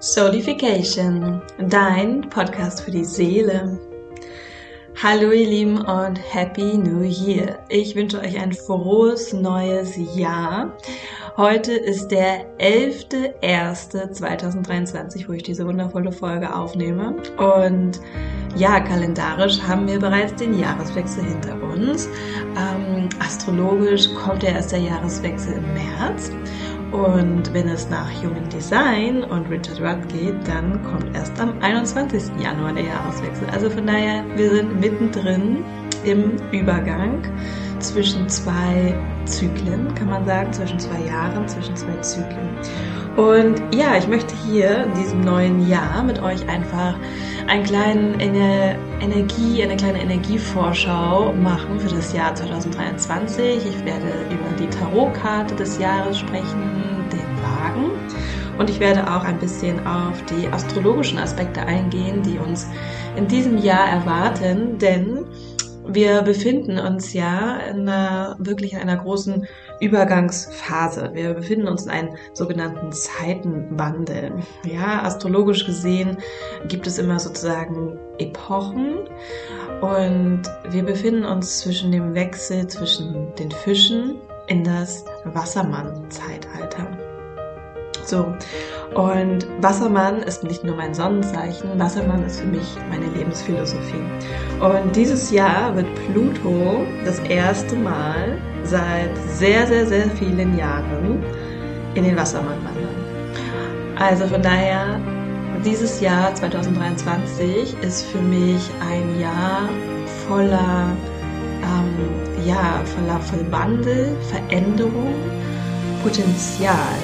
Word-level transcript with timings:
Soulification, 0.00 1.42
dein 1.58 2.20
Podcast 2.30 2.82
für 2.82 2.92
die 2.92 3.04
Seele. 3.04 3.80
Hallo 5.02 5.32
ihr 5.32 5.48
Lieben 5.48 5.80
und 5.80 6.20
Happy 6.32 6.78
New 6.78 7.02
Year. 7.02 7.58
Ich 7.68 7.96
wünsche 7.96 8.20
euch 8.20 8.40
ein 8.40 8.52
frohes 8.52 9.32
neues 9.32 9.98
Jahr. 10.14 10.76
Heute 11.36 11.72
ist 11.72 12.12
der 12.12 12.46
11.01.2023, 12.58 15.28
wo 15.28 15.32
ich 15.32 15.42
diese 15.42 15.66
wundervolle 15.66 16.12
Folge 16.12 16.54
aufnehme. 16.54 17.16
Und 17.36 18.00
ja, 18.54 18.78
kalendarisch 18.78 19.60
haben 19.60 19.88
wir 19.88 19.98
bereits 19.98 20.36
den 20.36 20.60
Jahreswechsel 20.60 21.24
hinter 21.24 21.60
uns. 21.60 22.08
Ähm, 22.56 23.08
astrologisch 23.18 24.14
kommt 24.14 24.44
ja 24.44 24.50
erst 24.50 24.70
der 24.70 24.80
Jahreswechsel 24.80 25.54
im 25.54 25.74
März. 25.74 26.30
Und 26.92 27.52
wenn 27.52 27.68
es 27.68 27.88
nach 27.90 28.10
Human 28.22 28.48
Design 28.48 29.22
und 29.22 29.50
Richard 29.50 29.80
Rudd 29.80 30.08
geht, 30.08 30.36
dann 30.48 30.82
kommt 30.84 31.14
erst 31.14 31.38
am 31.40 31.52
21. 31.60 32.30
Januar 32.42 32.72
der 32.72 32.84
Jahreswechsel. 32.84 33.46
Also 33.52 33.68
von 33.68 33.86
daher, 33.86 34.24
wir 34.36 34.50
sind 34.50 34.80
mittendrin 34.80 35.64
im 36.04 36.36
Übergang 36.50 37.22
zwischen 37.80 38.28
zwei 38.28 38.94
Zyklen, 39.26 39.94
kann 39.94 40.08
man 40.08 40.24
sagen, 40.24 40.52
zwischen 40.52 40.78
zwei 40.78 41.00
Jahren, 41.06 41.46
zwischen 41.46 41.76
zwei 41.76 41.96
Zyklen. 42.00 42.48
Und 43.16 43.60
ja, 43.74 43.96
ich 43.96 44.06
möchte 44.06 44.34
hier 44.46 44.84
in 44.84 44.94
diesem 44.94 45.20
neuen 45.22 45.68
Jahr 45.68 46.04
mit 46.04 46.22
euch 46.22 46.48
einfach 46.48 46.94
einen 47.48 47.64
kleinen 47.64 48.20
Ener 48.20 48.76
Energie, 49.00 49.62
eine 49.62 49.76
kleine 49.76 50.00
Energievorschau 50.00 51.32
machen 51.32 51.80
für 51.80 51.88
das 51.88 52.12
Jahr 52.12 52.34
2023. 52.34 53.56
Ich 53.56 53.84
werde 53.84 54.06
über 54.30 54.56
die 54.58 54.68
Tarotkarte 54.68 55.54
des 55.56 55.78
Jahres 55.78 56.18
sprechen, 56.18 56.77
den 57.78 57.88
Wagen. 57.88 58.58
Und 58.58 58.70
ich 58.70 58.80
werde 58.80 59.06
auch 59.06 59.24
ein 59.24 59.38
bisschen 59.38 59.86
auf 59.86 60.22
die 60.24 60.48
astrologischen 60.48 61.18
Aspekte 61.18 61.60
eingehen, 61.60 62.22
die 62.22 62.38
uns 62.38 62.66
in 63.16 63.28
diesem 63.28 63.58
Jahr 63.58 63.88
erwarten, 63.88 64.78
denn 64.78 65.26
wir 65.90 66.20
befinden 66.20 66.78
uns 66.78 67.14
ja 67.14 67.58
in 67.60 67.88
einer, 67.88 68.36
wirklich 68.38 68.74
in 68.74 68.80
einer 68.80 68.98
großen 68.98 69.46
Übergangsphase. 69.80 71.10
Wir 71.14 71.32
befinden 71.32 71.66
uns 71.66 71.84
in 71.84 71.90
einem 71.90 72.10
sogenannten 72.34 72.92
Zeitenwandel. 72.92 74.32
Ja, 74.66 75.02
astrologisch 75.02 75.64
gesehen 75.64 76.18
gibt 76.68 76.86
es 76.86 76.98
immer 76.98 77.18
sozusagen 77.18 77.98
Epochen 78.18 79.08
und 79.80 80.42
wir 80.68 80.82
befinden 80.82 81.24
uns 81.24 81.60
zwischen 81.60 81.90
dem 81.90 82.14
Wechsel 82.14 82.66
zwischen 82.66 83.34
den 83.36 83.50
Fischen 83.50 84.16
in 84.48 84.64
das 84.64 85.06
Wassermann-Zeitalter. 85.24 87.07
So. 88.08 88.34
Und 88.94 89.46
Wassermann 89.60 90.22
ist 90.22 90.42
nicht 90.42 90.64
nur 90.64 90.74
mein 90.74 90.94
Sonnenzeichen, 90.94 91.78
Wassermann 91.78 92.24
ist 92.24 92.40
für 92.40 92.46
mich 92.46 92.66
meine 92.88 93.04
Lebensphilosophie. 93.14 94.02
Und 94.60 94.96
dieses 94.96 95.30
Jahr 95.30 95.76
wird 95.76 95.86
Pluto 96.06 96.86
das 97.04 97.18
erste 97.20 97.76
Mal 97.76 98.38
seit 98.64 99.10
sehr, 99.28 99.66
sehr, 99.66 99.86
sehr 99.86 100.08
vielen 100.10 100.56
Jahren 100.56 101.22
in 101.94 102.04
den 102.04 102.16
Wassermann 102.16 102.56
wandern. 102.64 103.96
Also 103.98 104.26
von 104.26 104.40
daher, 104.40 104.98
dieses 105.66 106.00
Jahr 106.00 106.34
2023 106.34 107.76
ist 107.82 108.06
für 108.06 108.22
mich 108.22 108.70
ein 108.88 109.20
Jahr 109.20 109.68
voller, 110.26 110.88
ähm, 111.62 112.46
ja, 112.46 112.80
voller, 112.84 113.20
voller 113.20 113.52
Wandel, 113.52 114.16
Veränderung, 114.30 115.14
Potenzial. 116.02 116.96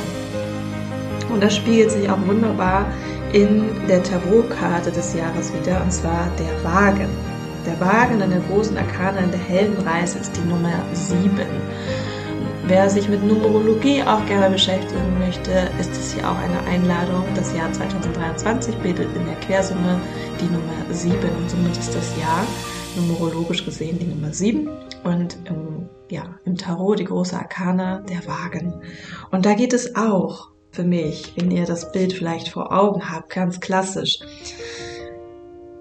Und 1.35 1.43
das 1.43 1.57
spiegelt 1.57 1.91
sich 1.91 2.09
auch 2.09 2.27
wunderbar 2.29 2.87
in 3.33 3.65
der 3.89 4.05
Tarotkarte 4.05 4.93
des 4.93 5.15
Jahres 5.15 5.53
wieder, 5.53 5.83
und 5.83 5.93
zwar 5.93 6.31
der 6.39 6.65
Wagen. 6.65 7.09
Der 7.67 7.81
Wagen 7.81 8.21
in 8.21 8.31
der 8.31 8.39
großen 8.49 8.79
Arkana 8.79 9.19
in 9.19 9.33
der 9.33 9.41
Heldenreise 9.41 10.21
ist 10.21 10.37
die 10.37 10.49
Nummer 10.49 10.71
7. 10.93 11.33
Wer 12.69 12.89
sich 12.89 13.09
mit 13.09 13.25
Numerologie 13.25 14.01
auch 14.05 14.25
gerne 14.27 14.49
beschäftigen 14.49 15.19
möchte, 15.19 15.51
ist 15.81 15.91
es 15.91 16.15
hier 16.15 16.31
auch 16.31 16.39
eine 16.39 16.61
Einladung. 16.71 17.25
Das 17.35 17.53
Jahr 17.53 17.73
2023 17.73 18.77
bildet 18.77 19.09
in 19.17 19.27
der 19.27 19.35
Quersumme 19.41 20.01
die 20.41 20.45
Nummer 20.45 20.95
7 20.95 21.17
und 21.37 21.51
somit 21.51 21.77
ist 21.77 21.97
das 21.97 22.17
Jahr 22.17 22.47
numerologisch 22.95 23.65
gesehen 23.65 23.99
die 23.99 24.07
Nummer 24.07 24.33
7 24.33 24.69
und 25.03 25.37
im, 25.47 25.89
ja, 26.13 26.37
im 26.45 26.57
Tarot 26.57 27.01
die 27.01 27.05
große 27.05 27.37
Arkana 27.37 28.05
der 28.09 28.25
Wagen. 28.25 28.81
Und 29.33 29.45
da 29.45 29.55
geht 29.55 29.73
es 29.73 29.97
auch 29.97 30.54
für 30.75 30.85
mich, 30.85 31.33
wenn 31.37 31.51
ihr 31.51 31.67
das 31.67 31.93
Bild 31.93 32.13
vielleicht 32.13 32.49
vor 32.49 32.73
Augen 32.73 33.11
habt, 33.11 33.31
ganz 33.31 33.61
klassisch. 33.61 34.19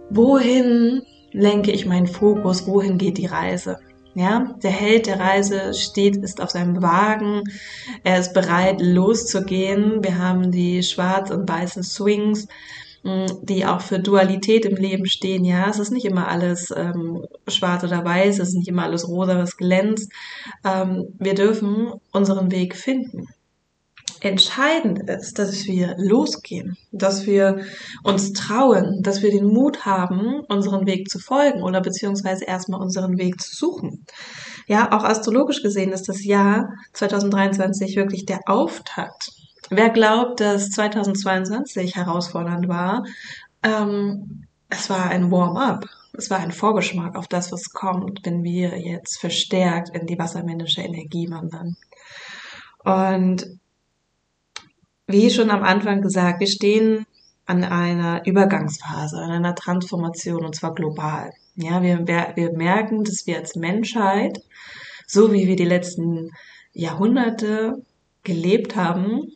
Wohin 0.09 1.01
lenke 1.31 1.71
ich 1.71 1.85
meinen 1.85 2.07
Fokus? 2.07 2.67
Wohin 2.67 2.97
geht 2.99 3.17
die 3.17 3.25
Reise? 3.25 3.79
Ja, 4.15 4.53
der 4.61 4.69
Held 4.69 5.07
der 5.07 5.19
Reise 5.19 5.73
steht, 5.73 6.17
ist 6.17 6.39
auf 6.39 6.51
seinem 6.51 6.83
Wagen. 6.83 7.41
Er 8.03 8.19
ist 8.19 8.33
bereit, 8.33 8.79
loszugehen. 8.79 10.03
Wir 10.03 10.19
haben 10.19 10.51
die 10.51 10.83
schwarz 10.83 11.31
und 11.31 11.49
weißen 11.49 11.81
Swings, 11.81 12.47
mm, 13.01 13.25
die 13.41 13.65
auch 13.65 13.81
für 13.81 13.97
Dualität 13.97 14.65
im 14.65 14.75
Leben 14.75 15.07
stehen. 15.07 15.43
Ja, 15.43 15.67
es 15.67 15.79
ist 15.79 15.91
nicht 15.91 16.05
immer 16.05 16.27
alles 16.27 16.71
ähm, 16.77 17.25
schwarz 17.47 17.83
oder 17.83 18.05
weiß, 18.05 18.37
es 18.37 18.49
ist 18.49 18.55
nicht 18.55 18.67
immer 18.67 18.83
alles 18.83 19.07
rosa, 19.07 19.39
was 19.39 19.57
glänzt. 19.57 20.11
Ähm, 20.63 21.07
wir 21.17 21.33
dürfen 21.33 21.93
unseren 22.11 22.51
Weg 22.51 22.75
finden 22.75 23.27
entscheidend 24.23 25.09
ist, 25.09 25.37
dass 25.37 25.65
wir 25.65 25.95
losgehen, 25.97 26.77
dass 26.91 27.25
wir 27.25 27.65
uns 28.03 28.31
trauen, 28.31 29.01
dass 29.03 29.21
wir 29.21 29.31
den 29.31 29.45
Mut 29.45 29.85
haben, 29.85 30.41
unseren 30.47 30.85
Weg 30.85 31.09
zu 31.09 31.19
folgen 31.19 31.61
oder 31.61 31.81
beziehungsweise 31.81 32.45
erstmal 32.45 32.79
unseren 32.79 33.17
Weg 33.17 33.41
zu 33.41 33.53
suchen. 33.53 34.05
Ja, 34.67 34.91
auch 34.93 35.03
astrologisch 35.03 35.61
gesehen 35.61 35.91
ist 35.91 36.07
das 36.07 36.23
Jahr 36.23 36.69
2023 36.93 37.97
wirklich 37.97 38.25
der 38.25 38.39
Auftakt. 38.45 39.29
Wer 39.69 39.89
glaubt, 39.89 40.39
dass 40.39 40.69
2022 40.69 41.95
herausfordernd 41.95 42.69
war, 42.69 43.03
ähm, 43.61 44.45
es 44.69 44.89
war 44.89 45.09
ein 45.09 45.31
Warm-up. 45.31 45.85
Es 46.15 46.29
war 46.29 46.39
ein 46.39 46.51
Vorgeschmack 46.51 47.17
auf 47.17 47.27
das, 47.27 47.51
was 47.51 47.71
kommt, 47.71 48.21
wenn 48.23 48.43
wir 48.43 48.79
jetzt 48.79 49.19
verstärkt 49.19 49.89
in 49.89 50.05
die 50.05 50.17
wassermännische 50.17 50.81
Energie 50.81 51.29
wandern. 51.29 51.75
Und 52.83 53.45
wie 55.13 55.29
schon 55.29 55.49
am 55.51 55.63
Anfang 55.63 56.01
gesagt, 56.01 56.41
wir 56.41 56.47
stehen 56.47 57.05
an 57.45 57.63
einer 57.63 58.25
Übergangsphase, 58.25 59.17
an 59.17 59.31
einer 59.31 59.55
Transformation 59.55 60.43
und 60.43 60.55
zwar 60.55 60.73
global. 60.73 61.31
Ja, 61.55 61.81
wir, 61.81 62.05
wir 62.07 62.51
merken, 62.53 63.03
dass 63.03 63.27
wir 63.27 63.37
als 63.37 63.55
Menschheit, 63.55 64.39
so 65.07 65.31
wie 65.31 65.47
wir 65.47 65.55
die 65.55 65.65
letzten 65.65 66.31
Jahrhunderte 66.73 67.75
gelebt 68.23 68.75
haben, 68.75 69.27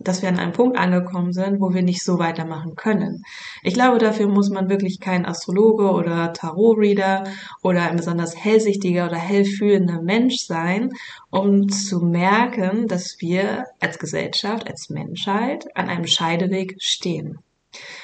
dass 0.00 0.22
wir 0.22 0.28
an 0.28 0.38
einem 0.38 0.52
Punkt 0.52 0.76
angekommen 0.76 1.32
sind, 1.32 1.60
wo 1.60 1.72
wir 1.72 1.82
nicht 1.82 2.02
so 2.02 2.18
weitermachen 2.18 2.74
können. 2.74 3.24
Ich 3.62 3.74
glaube, 3.74 3.98
dafür 3.98 4.28
muss 4.28 4.50
man 4.50 4.68
wirklich 4.68 4.98
kein 4.98 5.24
Astrologe 5.24 5.90
oder 5.90 6.32
Tarot-Reader 6.32 7.24
oder 7.62 7.82
ein 7.82 7.96
besonders 7.96 8.36
hellsichtiger 8.36 9.06
oder 9.06 9.16
hellfühlender 9.16 10.02
Mensch 10.02 10.38
sein, 10.46 10.90
um 11.30 11.68
zu 11.68 12.00
merken, 12.00 12.88
dass 12.88 13.16
wir 13.20 13.66
als 13.80 13.98
Gesellschaft, 13.98 14.68
als 14.68 14.90
Menschheit 14.90 15.66
an 15.76 15.88
einem 15.88 16.06
Scheideweg 16.06 16.76
stehen. 16.80 17.38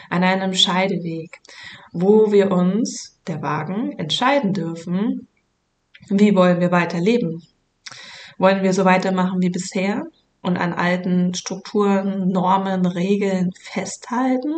An 0.08 0.24
einem 0.24 0.54
Scheideweg, 0.54 1.40
wo 1.92 2.32
wir 2.32 2.50
uns, 2.50 3.18
der 3.26 3.42
Wagen, 3.42 3.92
entscheiden 3.98 4.52
dürfen, 4.52 5.28
wie 6.08 6.34
wollen 6.34 6.60
wir 6.60 6.70
weiterleben? 6.70 7.42
Wollen 8.38 8.62
wir 8.62 8.72
so 8.72 8.84
weitermachen 8.84 9.40
wie 9.42 9.50
bisher? 9.50 10.06
Und 10.42 10.56
an 10.56 10.72
alten 10.72 11.34
Strukturen, 11.34 12.28
Normen, 12.28 12.86
Regeln 12.86 13.52
festhalten, 13.60 14.54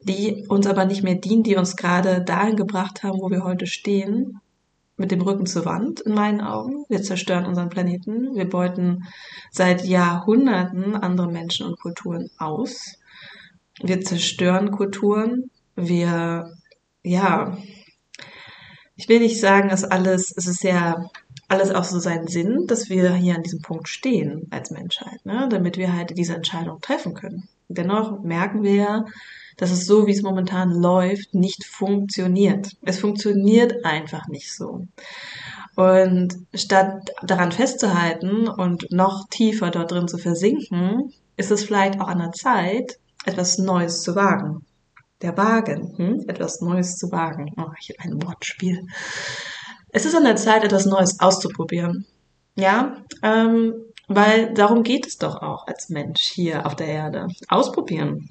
die 0.00 0.46
uns 0.48 0.66
aber 0.66 0.84
nicht 0.84 1.02
mehr 1.02 1.14
dienen, 1.14 1.42
die 1.42 1.56
uns 1.56 1.76
gerade 1.76 2.22
dahin 2.22 2.56
gebracht 2.56 3.02
haben, 3.02 3.20
wo 3.20 3.30
wir 3.30 3.44
heute 3.44 3.66
stehen, 3.66 4.40
mit 4.96 5.10
dem 5.10 5.22
Rücken 5.22 5.46
zur 5.46 5.64
Wand 5.64 6.00
in 6.00 6.14
meinen 6.14 6.40
Augen. 6.40 6.84
Wir 6.88 7.02
zerstören 7.02 7.46
unseren 7.46 7.70
Planeten. 7.70 8.34
Wir 8.34 8.48
beuten 8.48 9.04
seit 9.50 9.84
Jahrhunderten 9.84 10.94
andere 10.94 11.30
Menschen 11.30 11.66
und 11.66 11.80
Kulturen 11.80 12.30
aus. 12.38 12.98
Wir 13.82 14.00
zerstören 14.02 14.70
Kulturen. 14.70 15.50
Wir, 15.74 16.52
ja, 17.02 17.56
ich 18.96 19.08
will 19.08 19.20
nicht 19.20 19.40
sagen, 19.40 19.70
dass 19.70 19.84
alles, 19.84 20.32
es 20.36 20.46
ist 20.46 20.62
ja 20.62 21.04
alles 21.52 21.70
auch 21.70 21.84
so 21.84 21.98
seinen 21.98 22.28
Sinn, 22.28 22.66
dass 22.66 22.88
wir 22.88 23.12
hier 23.12 23.34
an 23.34 23.42
diesem 23.42 23.60
Punkt 23.60 23.86
stehen 23.88 24.46
als 24.50 24.70
Menschheit, 24.70 25.24
ne? 25.24 25.48
damit 25.50 25.76
wir 25.76 25.92
halt 25.94 26.16
diese 26.16 26.34
Entscheidung 26.34 26.80
treffen 26.80 27.12
können. 27.12 27.46
Dennoch 27.68 28.22
merken 28.22 28.62
wir 28.62 28.74
ja, 28.74 29.04
dass 29.58 29.70
es 29.70 29.84
so, 29.84 30.06
wie 30.06 30.12
es 30.12 30.22
momentan 30.22 30.70
läuft, 30.72 31.34
nicht 31.34 31.64
funktioniert. 31.64 32.70
Es 32.80 33.00
funktioniert 33.00 33.84
einfach 33.84 34.28
nicht 34.28 34.50
so. 34.54 34.86
Und 35.76 36.34
statt 36.54 37.10
daran 37.22 37.52
festzuhalten 37.52 38.48
und 38.48 38.90
noch 38.90 39.28
tiefer 39.28 39.70
dort 39.70 39.90
drin 39.92 40.08
zu 40.08 40.16
versinken, 40.16 41.12
ist 41.36 41.50
es 41.50 41.64
vielleicht 41.64 42.00
auch 42.00 42.08
an 42.08 42.18
der 42.18 42.32
Zeit, 42.32 42.98
etwas 43.26 43.58
Neues 43.58 44.02
zu 44.02 44.16
wagen. 44.16 44.64
Der 45.20 45.36
Wagen, 45.36 45.94
hm? 45.98 46.24
etwas 46.28 46.62
Neues 46.62 46.96
zu 46.96 47.12
wagen. 47.12 47.52
Oh, 47.58 47.70
ich 47.78 47.90
habe 47.90 48.08
ein 48.08 48.22
Wortspiel. 48.22 48.86
Es 49.92 50.06
ist 50.06 50.14
an 50.14 50.24
der 50.24 50.36
Zeit, 50.36 50.64
etwas 50.64 50.86
Neues 50.86 51.20
auszuprobieren. 51.20 52.06
Ja, 52.54 52.96
ähm, 53.22 53.74
weil 54.08 54.52
darum 54.54 54.82
geht 54.82 55.06
es 55.06 55.18
doch 55.18 55.40
auch 55.40 55.66
als 55.66 55.90
Mensch 55.90 56.22
hier 56.22 56.66
auf 56.66 56.74
der 56.74 56.88
Erde. 56.88 57.28
Ausprobieren. 57.48 58.30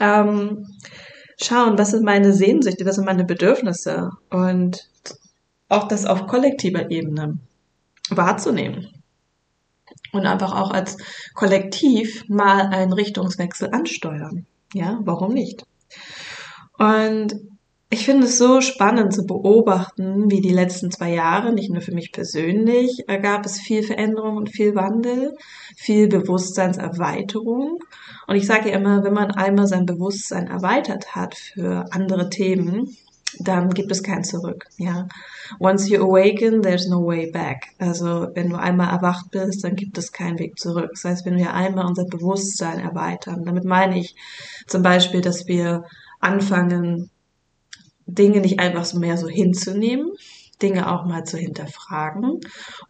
Ähm, 0.00 0.66
schauen, 1.40 1.78
was 1.78 1.90
sind 1.90 2.04
meine 2.04 2.32
Sehnsüchte, 2.32 2.86
was 2.86 2.94
sind 2.94 3.04
meine 3.04 3.24
Bedürfnisse 3.24 4.10
und 4.30 4.88
auch 5.68 5.88
das 5.88 6.06
auf 6.06 6.26
kollektiver 6.26 6.90
Ebene 6.90 7.38
wahrzunehmen. 8.10 8.88
Und 10.12 10.26
einfach 10.26 10.54
auch 10.54 10.70
als 10.70 10.96
Kollektiv 11.34 12.24
mal 12.28 12.68
einen 12.68 12.92
Richtungswechsel 12.92 13.70
ansteuern. 13.72 14.46
Ja, 14.72 15.00
warum 15.02 15.34
nicht? 15.34 15.64
Und 16.78 17.34
ich 17.90 18.04
finde 18.04 18.26
es 18.26 18.36
so 18.36 18.60
spannend 18.60 19.14
zu 19.14 19.24
beobachten, 19.24 20.30
wie 20.30 20.42
die 20.42 20.52
letzten 20.52 20.90
zwei 20.90 21.14
Jahre, 21.14 21.54
nicht 21.54 21.70
nur 21.70 21.80
für 21.80 21.94
mich 21.94 22.12
persönlich, 22.12 23.04
gab 23.22 23.46
es 23.46 23.60
viel 23.60 23.82
Veränderung 23.82 24.36
und 24.36 24.50
viel 24.50 24.74
Wandel, 24.74 25.34
viel 25.74 26.08
Bewusstseinserweiterung. 26.08 27.78
Und 28.26 28.36
ich 28.36 28.46
sage 28.46 28.70
ja 28.70 28.76
immer, 28.76 29.04
wenn 29.04 29.14
man 29.14 29.30
einmal 29.30 29.66
sein 29.66 29.86
Bewusstsein 29.86 30.48
erweitert 30.48 31.14
hat 31.14 31.34
für 31.34 31.86
andere 31.90 32.28
Themen, 32.28 32.94
dann 33.40 33.70
gibt 33.70 33.90
es 33.90 34.02
kein 34.02 34.24
Zurück. 34.24 34.66
Ja, 34.76 35.06
once 35.58 35.88
you 35.88 36.02
awaken, 36.02 36.60
there's 36.60 36.88
no 36.88 37.06
way 37.06 37.30
back. 37.30 37.68
Also 37.78 38.28
wenn 38.34 38.50
du 38.50 38.56
einmal 38.56 38.90
erwacht 38.90 39.30
bist, 39.30 39.64
dann 39.64 39.76
gibt 39.76 39.96
es 39.96 40.12
keinen 40.12 40.38
Weg 40.38 40.58
zurück. 40.58 40.90
Das 40.92 41.04
heißt, 41.04 41.26
wenn 41.26 41.36
wir 41.36 41.54
einmal 41.54 41.86
unser 41.86 42.04
Bewusstsein 42.04 42.80
erweitern, 42.80 43.44
damit 43.44 43.64
meine 43.64 43.98
ich 43.98 44.14
zum 44.66 44.82
Beispiel, 44.82 45.22
dass 45.22 45.46
wir 45.46 45.84
anfangen, 46.20 47.10
Dinge 48.08 48.40
nicht 48.40 48.58
einfach 48.58 48.84
so 48.84 48.98
mehr 48.98 49.18
so 49.18 49.28
hinzunehmen, 49.28 50.10
Dinge 50.62 50.90
auch 50.90 51.04
mal 51.04 51.24
zu 51.24 51.36
hinterfragen 51.36 52.40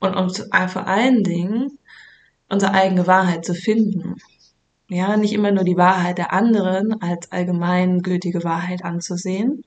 und 0.01 0.15
um 0.15 0.31
vor 0.31 0.87
allen 0.87 1.23
Dingen 1.23 1.79
unsere 2.49 2.73
eigene 2.73 3.07
Wahrheit 3.07 3.45
zu 3.45 3.55
finden. 3.55 4.15
Ja, 4.89 5.19
nicht 5.19 5.35
immer 5.35 5.51
nur 5.51 5.65
die 5.65 5.77
Wahrheit 5.77 6.17
der 6.17 6.33
anderen 6.33 7.03
als 7.03 7.31
allgemeingültige 7.31 8.43
Wahrheit 8.43 8.85
anzusehen, 8.85 9.65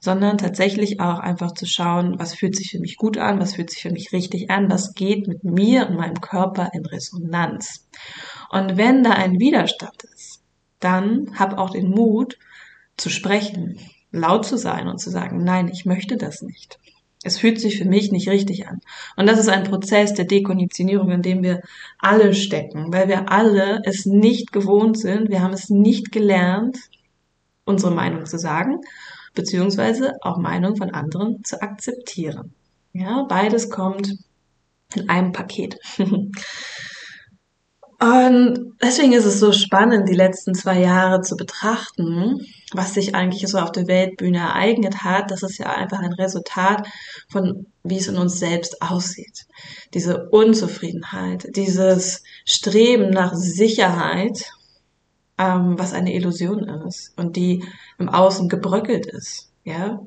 sondern 0.00 0.36
tatsächlich 0.36 1.00
auch 1.00 1.18
einfach 1.18 1.52
zu 1.54 1.64
schauen, 1.64 2.18
was 2.18 2.34
fühlt 2.34 2.56
sich 2.56 2.72
für 2.72 2.80
mich 2.80 2.96
gut 2.96 3.16
an, 3.16 3.40
was 3.40 3.54
fühlt 3.54 3.70
sich 3.70 3.80
für 3.80 3.90
mich 3.90 4.12
richtig 4.12 4.50
an, 4.50 4.70
was 4.70 4.92
geht 4.92 5.28
mit 5.28 5.44
mir 5.44 5.88
und 5.88 5.96
meinem 5.96 6.20
Körper 6.20 6.70
in 6.74 6.84
Resonanz. 6.84 7.88
Und 8.50 8.76
wenn 8.76 9.02
da 9.02 9.12
ein 9.12 9.38
Widerstand 9.38 10.02
ist, 10.14 10.42
dann 10.78 11.38
hab 11.38 11.56
auch 11.56 11.70
den 11.70 11.88
Mut 11.88 12.38
zu 12.98 13.08
sprechen, 13.08 13.78
laut 14.12 14.46
zu 14.46 14.56
sein 14.56 14.88
und 14.88 14.98
zu 14.98 15.10
sagen, 15.10 15.42
nein, 15.42 15.68
ich 15.68 15.84
möchte 15.84 16.16
das 16.16 16.42
nicht. 16.42 16.78
Es 17.24 17.38
fühlt 17.38 17.60
sich 17.60 17.78
für 17.78 17.84
mich 17.84 18.10
nicht 18.10 18.28
richtig 18.28 18.68
an. 18.68 18.80
Und 19.16 19.26
das 19.26 19.38
ist 19.38 19.48
ein 19.48 19.64
Prozess 19.64 20.12
der 20.12 20.24
Dekonditionierung, 20.24 21.10
in 21.10 21.22
dem 21.22 21.42
wir 21.42 21.62
alle 21.98 22.34
stecken, 22.34 22.92
weil 22.92 23.08
wir 23.08 23.30
alle 23.30 23.80
es 23.84 24.06
nicht 24.06 24.52
gewohnt 24.52 24.98
sind, 24.98 25.30
wir 25.30 25.40
haben 25.40 25.52
es 25.52 25.70
nicht 25.70 26.10
gelernt, 26.10 26.78
unsere 27.64 27.92
Meinung 27.92 28.26
zu 28.26 28.38
sagen, 28.38 28.80
beziehungsweise 29.34 30.14
auch 30.20 30.36
Meinung 30.36 30.76
von 30.76 30.90
anderen 30.90 31.44
zu 31.44 31.62
akzeptieren. 31.62 32.54
Ja, 32.92 33.24
beides 33.28 33.70
kommt 33.70 34.16
in 34.94 35.08
einem 35.08 35.32
Paket. 35.32 35.78
Und 38.02 38.74
deswegen 38.82 39.12
ist 39.12 39.26
es 39.26 39.38
so 39.38 39.52
spannend, 39.52 40.08
die 40.08 40.14
letzten 40.14 40.56
zwei 40.56 40.80
Jahre 40.80 41.20
zu 41.20 41.36
betrachten, 41.36 42.44
was 42.72 42.94
sich 42.94 43.14
eigentlich 43.14 43.48
so 43.48 43.58
auf 43.58 43.70
der 43.70 43.86
Weltbühne 43.86 44.38
ereignet 44.38 45.04
hat. 45.04 45.30
Das 45.30 45.44
ist 45.44 45.58
ja 45.58 45.66
einfach 45.66 46.00
ein 46.00 46.12
Resultat 46.14 46.88
von, 47.30 47.66
wie 47.84 47.98
es 47.98 48.08
in 48.08 48.18
uns 48.18 48.40
selbst 48.40 48.82
aussieht. 48.82 49.46
Diese 49.94 50.28
Unzufriedenheit, 50.30 51.46
dieses 51.54 52.24
Streben 52.44 53.10
nach 53.10 53.34
Sicherheit, 53.34 54.50
ähm, 55.38 55.78
was 55.78 55.92
eine 55.92 56.12
Illusion 56.12 56.64
ist 56.88 57.16
und 57.16 57.36
die 57.36 57.64
im 58.00 58.08
Außen 58.08 58.48
gebröckelt 58.48 59.06
ist. 59.06 59.52
Ja, 59.62 60.00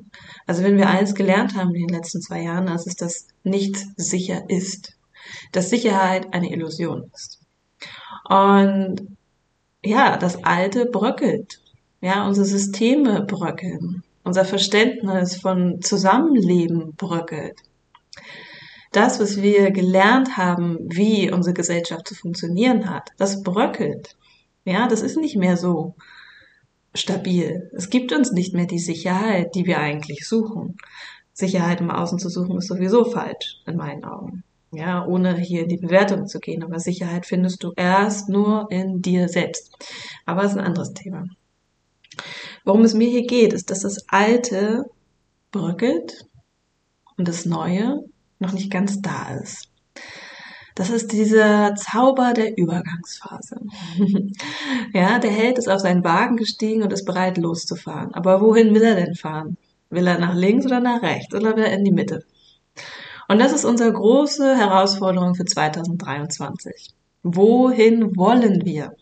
also 0.46 0.62
wenn 0.62 0.76
wir 0.76 0.90
eins 0.90 1.14
gelernt 1.14 1.56
haben 1.56 1.74
in 1.74 1.86
den 1.86 1.96
letzten 1.96 2.20
zwei 2.20 2.42
Jahren, 2.42 2.66
dass 2.66 2.86
es 2.86 2.96
das 2.96 3.28
nicht 3.42 3.78
sicher 3.96 4.50
ist, 4.50 4.98
dass 5.52 5.70
Sicherheit 5.70 6.34
eine 6.34 6.52
Illusion 6.52 7.10
ist. 7.14 7.45
Und 8.28 9.16
ja, 9.84 10.16
das 10.16 10.44
Alte 10.44 10.86
bröckelt. 10.86 11.60
Ja, 12.00 12.26
unsere 12.26 12.46
Systeme 12.46 13.22
bröckeln. 13.22 14.02
Unser 14.24 14.44
Verständnis 14.44 15.36
von 15.36 15.80
Zusammenleben 15.80 16.94
bröckelt. 16.96 17.60
Das, 18.92 19.20
was 19.20 19.40
wir 19.42 19.70
gelernt 19.70 20.36
haben, 20.36 20.78
wie 20.80 21.30
unsere 21.30 21.54
Gesellschaft 21.54 22.08
zu 22.08 22.14
funktionieren 22.14 22.90
hat, 22.90 23.10
das 23.18 23.42
bröckelt. 23.42 24.16
Ja, 24.64 24.88
das 24.88 25.02
ist 25.02 25.16
nicht 25.16 25.36
mehr 25.36 25.56
so 25.56 25.94
stabil. 26.94 27.70
Es 27.76 27.90
gibt 27.90 28.12
uns 28.12 28.32
nicht 28.32 28.54
mehr 28.54 28.66
die 28.66 28.78
Sicherheit, 28.78 29.54
die 29.54 29.66
wir 29.66 29.78
eigentlich 29.78 30.26
suchen. 30.26 30.76
Sicherheit 31.32 31.80
im 31.80 31.90
Außen 31.90 32.18
zu 32.18 32.30
suchen 32.30 32.58
ist 32.58 32.68
sowieso 32.68 33.04
falsch, 33.04 33.60
in 33.66 33.76
meinen 33.76 34.04
Augen 34.04 34.42
ja, 34.76 35.04
ohne 35.04 35.36
hier 35.36 35.62
in 35.62 35.68
die 35.68 35.76
Bewertung 35.78 36.26
zu 36.26 36.40
gehen. 36.40 36.62
Aber 36.62 36.78
Sicherheit 36.78 37.26
findest 37.26 37.62
du 37.62 37.72
erst 37.76 38.28
nur 38.28 38.66
in 38.70 39.02
dir 39.02 39.28
selbst. 39.28 39.72
Aber 40.24 40.44
es 40.44 40.52
ist 40.52 40.58
ein 40.58 40.64
anderes 40.64 40.92
Thema. 40.92 41.24
Worum 42.64 42.82
es 42.82 42.94
mir 42.94 43.08
hier 43.08 43.26
geht, 43.26 43.52
ist, 43.52 43.70
dass 43.70 43.80
das 43.80 44.08
Alte 44.08 44.84
bröckelt 45.52 46.26
und 47.16 47.28
das 47.28 47.46
Neue 47.46 48.02
noch 48.38 48.52
nicht 48.52 48.70
ganz 48.70 49.00
da 49.00 49.34
ist. 49.42 49.70
Das 50.74 50.90
ist 50.90 51.12
dieser 51.12 51.74
Zauber 51.74 52.34
der 52.34 52.58
Übergangsphase. 52.58 53.60
ja, 54.92 55.18
der 55.18 55.30
Held 55.30 55.56
ist 55.58 55.68
auf 55.68 55.80
seinen 55.80 56.04
Wagen 56.04 56.36
gestiegen 56.36 56.82
und 56.82 56.92
ist 56.92 57.06
bereit 57.06 57.38
loszufahren. 57.38 58.12
Aber 58.12 58.42
wohin 58.42 58.74
will 58.74 58.82
er 58.82 58.94
denn 58.94 59.14
fahren? 59.14 59.56
Will 59.88 60.06
er 60.06 60.18
nach 60.18 60.34
links 60.34 60.66
oder 60.66 60.80
nach 60.80 61.00
rechts 61.00 61.34
oder 61.34 61.56
will 61.56 61.64
er 61.64 61.72
in 61.72 61.84
die 61.84 61.92
Mitte? 61.92 62.24
Und 63.28 63.40
das 63.40 63.52
ist 63.52 63.64
unsere 63.64 63.92
große 63.92 64.56
Herausforderung 64.56 65.34
für 65.34 65.44
2023. 65.44 66.90
Wohin 67.22 68.16
wollen 68.16 68.64
wir? 68.64 68.92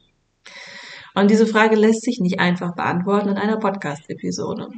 Und 1.14 1.30
diese 1.30 1.46
Frage 1.46 1.76
lässt 1.76 2.02
sich 2.02 2.20
nicht 2.20 2.40
einfach 2.40 2.74
beantworten 2.74 3.28
in 3.28 3.36
einer 3.36 3.58
Podcast-Episode. 3.58 4.68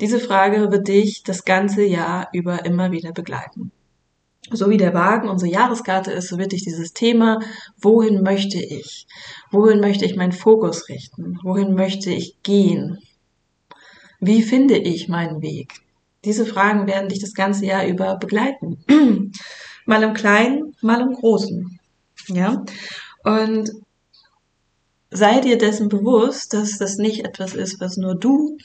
Diese 0.00 0.20
Frage 0.20 0.70
wird 0.70 0.88
dich 0.88 1.22
das 1.24 1.44
ganze 1.44 1.84
Jahr 1.84 2.28
über 2.32 2.64
immer 2.64 2.92
wieder 2.92 3.12
begleiten. 3.12 3.72
So 4.50 4.70
wie 4.70 4.76
der 4.76 4.94
Wagen 4.94 5.28
unsere 5.28 5.50
Jahreskarte 5.50 6.12
ist, 6.12 6.28
so 6.28 6.38
wird 6.38 6.52
dich 6.52 6.62
dieses 6.62 6.92
Thema, 6.92 7.40
wohin 7.80 8.22
möchte 8.22 8.58
ich? 8.58 9.08
Wohin 9.50 9.80
möchte 9.80 10.04
ich 10.04 10.14
meinen 10.14 10.32
Fokus 10.32 10.88
richten? 10.88 11.38
Wohin 11.42 11.74
möchte 11.74 12.10
ich 12.10 12.40
gehen? 12.44 12.98
Wie 14.20 14.42
finde 14.42 14.78
ich 14.78 15.08
meinen 15.08 15.42
Weg? 15.42 15.85
Diese 16.26 16.44
Fragen 16.44 16.88
werden 16.88 17.08
dich 17.08 17.20
das 17.20 17.34
ganze 17.34 17.64
Jahr 17.64 17.86
über 17.86 18.16
begleiten. 18.16 18.84
mal 19.86 20.02
im 20.02 20.12
Kleinen, 20.12 20.74
mal 20.82 21.00
im 21.00 21.12
Großen. 21.12 21.78
Ja. 22.26 22.64
Und 23.22 23.70
sei 25.10 25.40
dir 25.40 25.56
dessen 25.56 25.88
bewusst, 25.88 26.52
dass 26.52 26.78
das 26.78 26.96
nicht 26.96 27.24
etwas 27.24 27.54
ist, 27.54 27.80
was 27.80 27.96
nur 27.96 28.16
du 28.16 28.58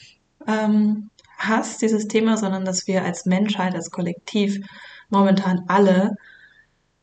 ähm, 0.48 1.10
hast, 1.38 1.82
dieses 1.82 2.08
Thema, 2.08 2.36
sondern 2.36 2.64
dass 2.64 2.88
wir 2.88 3.04
als 3.04 3.26
Menschheit, 3.26 3.76
als 3.76 3.92
Kollektiv 3.92 4.58
momentan 5.08 5.62
alle 5.68 6.16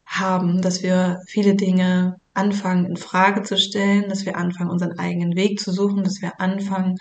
haben, 0.05 0.61
dass 0.61 0.83
wir 0.83 1.21
viele 1.25 1.55
Dinge 1.55 2.19
anfangen 2.33 2.85
in 2.85 2.97
Frage 2.97 3.43
zu 3.43 3.57
stellen, 3.57 4.09
dass 4.09 4.25
wir 4.25 4.35
anfangen, 4.35 4.71
unseren 4.71 4.99
eigenen 4.99 5.37
Weg 5.37 5.61
zu 5.61 5.71
suchen, 5.71 6.03
dass 6.03 6.21
wir 6.21 6.41
anfangen, 6.41 6.97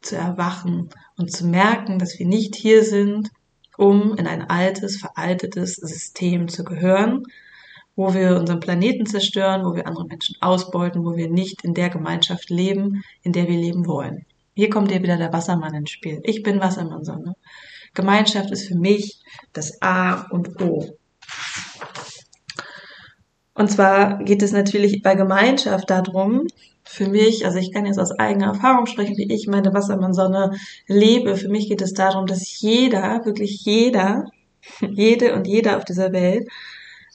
zu 0.00 0.16
erwachen 0.16 0.88
und 1.16 1.32
zu 1.32 1.46
merken, 1.46 1.98
dass 1.98 2.18
wir 2.18 2.26
nicht 2.26 2.54
hier 2.54 2.84
sind, 2.84 3.30
um 3.76 4.16
in 4.16 4.26
ein 4.26 4.48
altes, 4.48 4.98
veraltetes 4.98 5.76
System 5.76 6.48
zu 6.48 6.64
gehören, 6.64 7.24
wo 7.94 8.12
wir 8.14 8.38
unseren 8.38 8.60
Planeten 8.60 9.06
zerstören, 9.06 9.64
wo 9.64 9.74
wir 9.74 9.86
andere 9.86 10.06
Menschen 10.06 10.36
ausbeuten, 10.40 11.04
wo 11.04 11.16
wir 11.16 11.28
nicht 11.28 11.64
in 11.64 11.74
der 11.74 11.88
Gemeinschaft 11.88 12.50
leben, 12.50 13.02
in 13.22 13.32
der 13.32 13.48
wir 13.48 13.56
leben 13.56 13.86
wollen. 13.86 14.26
Hier 14.54 14.70
kommt 14.70 14.90
dir 14.90 15.02
wieder 15.02 15.16
der 15.16 15.32
Wassermann 15.32 15.74
ins 15.74 15.90
Spiel. 15.90 16.20
Ich 16.24 16.42
bin 16.42 16.60
Wassermann-Sonne. 16.60 17.34
Gemeinschaft 17.94 18.50
ist 18.50 18.68
für 18.68 18.76
mich 18.76 19.20
das 19.52 19.80
A 19.82 20.26
und 20.30 20.60
O. 20.62 20.96
Und 23.54 23.70
zwar 23.70 24.22
geht 24.22 24.42
es 24.42 24.52
natürlich 24.52 25.02
bei 25.02 25.14
Gemeinschaft 25.14 25.88
darum, 25.88 26.46
für 26.86 27.08
mich, 27.08 27.44
also 27.44 27.58
ich 27.58 27.72
kann 27.72 27.84
jetzt 27.84 27.98
aus 27.98 28.12
eigener 28.12 28.46
Erfahrung 28.46 28.86
sprechen, 28.86 29.16
wie 29.16 29.32
ich 29.32 29.46
meine 29.46 29.74
Wassermannsonne 29.74 30.52
lebe. 30.86 31.36
Für 31.36 31.48
mich 31.48 31.68
geht 31.68 31.82
es 31.82 31.92
darum, 31.92 32.26
dass 32.26 32.60
jeder, 32.60 33.24
wirklich 33.24 33.64
jeder, 33.64 34.24
jede 34.80 35.34
und 35.34 35.46
jeder 35.46 35.76
auf 35.76 35.84
dieser 35.84 36.12
Welt 36.12 36.48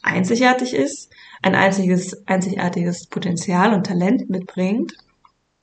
einzigartig 0.03 0.73
ist, 0.73 1.11
ein 1.41 1.55
einziges, 1.55 2.27
einzigartiges 2.27 3.07
Potenzial 3.07 3.73
und 3.73 3.85
Talent 3.85 4.29
mitbringt 4.29 4.93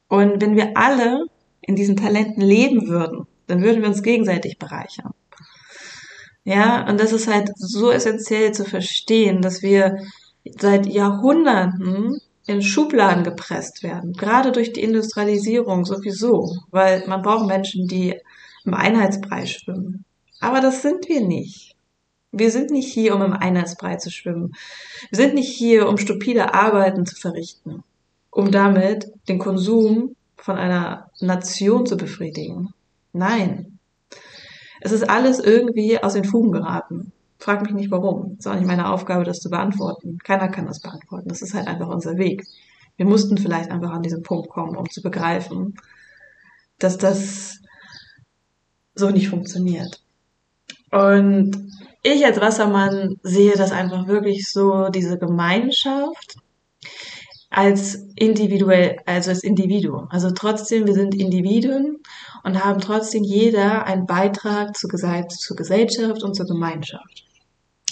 Und 0.08 0.40
wenn 0.40 0.56
wir 0.56 0.76
alle 0.76 1.26
in 1.60 1.76
diesen 1.76 1.96
Talenten 1.96 2.40
leben 2.40 2.88
würden, 2.88 3.26
dann 3.46 3.62
würden 3.62 3.82
wir 3.82 3.88
uns 3.88 4.02
gegenseitig 4.02 4.58
bereichern. 4.58 5.12
Ja, 6.44 6.88
und 6.88 6.98
das 6.98 7.12
ist 7.12 7.28
halt 7.28 7.50
so 7.56 7.90
essentiell 7.90 8.52
zu 8.52 8.64
verstehen, 8.64 9.42
dass 9.42 9.62
wir 9.62 9.98
seit 10.58 10.86
Jahrhunderten 10.86 12.20
in 12.48 12.62
Schubladen 12.62 13.24
gepresst 13.24 13.82
werden, 13.82 14.14
gerade 14.14 14.52
durch 14.52 14.72
die 14.72 14.82
Industrialisierung 14.82 15.84
sowieso, 15.84 16.56
weil 16.70 17.06
man 17.06 17.20
braucht 17.20 17.46
Menschen, 17.46 17.86
die 17.86 18.16
im 18.64 18.72
Einheitsbrei 18.74 19.44
schwimmen. 19.44 20.06
Aber 20.40 20.60
das 20.60 20.80
sind 20.80 21.08
wir 21.08 21.20
nicht. 21.20 21.76
Wir 22.32 22.50
sind 22.50 22.70
nicht 22.70 22.90
hier, 22.90 23.14
um 23.14 23.22
im 23.22 23.34
Einheitsbrei 23.34 23.96
zu 23.96 24.10
schwimmen. 24.10 24.52
Wir 25.10 25.18
sind 25.18 25.34
nicht 25.34 25.50
hier, 25.50 25.88
um 25.88 25.98
stupide 25.98 26.54
Arbeiten 26.54 27.04
zu 27.04 27.16
verrichten, 27.16 27.84
um 28.30 28.50
damit 28.50 29.10
den 29.28 29.38
Konsum 29.38 30.16
von 30.36 30.56
einer 30.56 31.10
Nation 31.20 31.84
zu 31.84 31.98
befriedigen. 31.98 32.72
Nein. 33.12 33.78
Es 34.80 34.92
ist 34.92 35.08
alles 35.08 35.38
irgendwie 35.38 36.02
aus 36.02 36.14
den 36.14 36.24
Fugen 36.24 36.52
geraten. 36.52 37.12
Frag 37.48 37.62
mich 37.62 37.72
nicht 37.72 37.90
warum. 37.90 38.36
Es 38.38 38.44
ist 38.44 38.46
auch 38.46 38.56
nicht 38.56 38.66
meine 38.66 38.90
Aufgabe, 38.90 39.24
das 39.24 39.40
zu 39.40 39.48
beantworten. 39.48 40.18
Keiner 40.18 40.48
kann 40.48 40.66
das 40.66 40.80
beantworten. 40.80 41.30
Das 41.30 41.40
ist 41.40 41.54
halt 41.54 41.66
einfach 41.66 41.88
unser 41.88 42.18
Weg. 42.18 42.44
Wir 42.98 43.06
mussten 43.06 43.38
vielleicht 43.38 43.70
einfach 43.70 43.90
an 43.90 44.02
diesen 44.02 44.22
Punkt 44.22 44.50
kommen, 44.50 44.76
um 44.76 44.90
zu 44.90 45.00
begreifen, 45.00 45.74
dass 46.78 46.98
das 46.98 47.60
so 48.94 49.08
nicht 49.08 49.30
funktioniert. 49.30 50.02
Und 50.90 51.72
ich 52.02 52.26
als 52.26 52.38
Wassermann 52.38 53.16
sehe 53.22 53.54
das 53.54 53.72
einfach 53.72 54.06
wirklich 54.08 54.52
so, 54.52 54.90
diese 54.90 55.16
Gemeinschaft 55.18 56.36
als 57.48 57.94
individuell, 58.14 58.98
also 59.06 59.30
als 59.30 59.42
Individuum. 59.42 60.08
Also 60.10 60.32
trotzdem, 60.32 60.86
wir 60.86 60.92
sind 60.92 61.14
Individuen 61.14 62.02
und 62.44 62.62
haben 62.62 62.78
trotzdem 62.78 63.24
jeder 63.24 63.86
einen 63.86 64.04
Beitrag 64.04 64.76
zur, 64.76 64.90
zur 64.90 65.56
Gesellschaft 65.56 66.22
und 66.22 66.34
zur 66.34 66.44
Gemeinschaft 66.44 67.24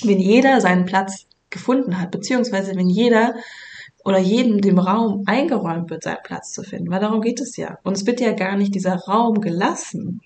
wenn 0.06 0.18
jeder 0.18 0.60
seinen 0.60 0.84
Platz 0.84 1.26
gefunden 1.50 2.00
hat, 2.00 2.10
beziehungsweise 2.10 2.75
wenn 2.75 2.88
jeder 2.88 3.34
oder 4.04 4.18
jedem 4.18 4.60
dem 4.60 4.78
Raum 4.78 5.25
eingeräumt 5.26 5.90
wird, 5.90 6.04
seinen 6.04 6.22
Platz 6.22 6.52
zu 6.52 6.62
finden, 6.62 6.90
weil 6.90 7.00
darum 7.00 7.20
geht 7.20 7.40
es 7.40 7.56
ja. 7.56 7.78
Uns 7.82 8.06
wird 8.06 8.20
ja 8.20 8.32
gar 8.32 8.56
nicht 8.56 8.75
dieser 8.75 8.96
Raum 8.96 9.40
gelassen, 9.40 10.20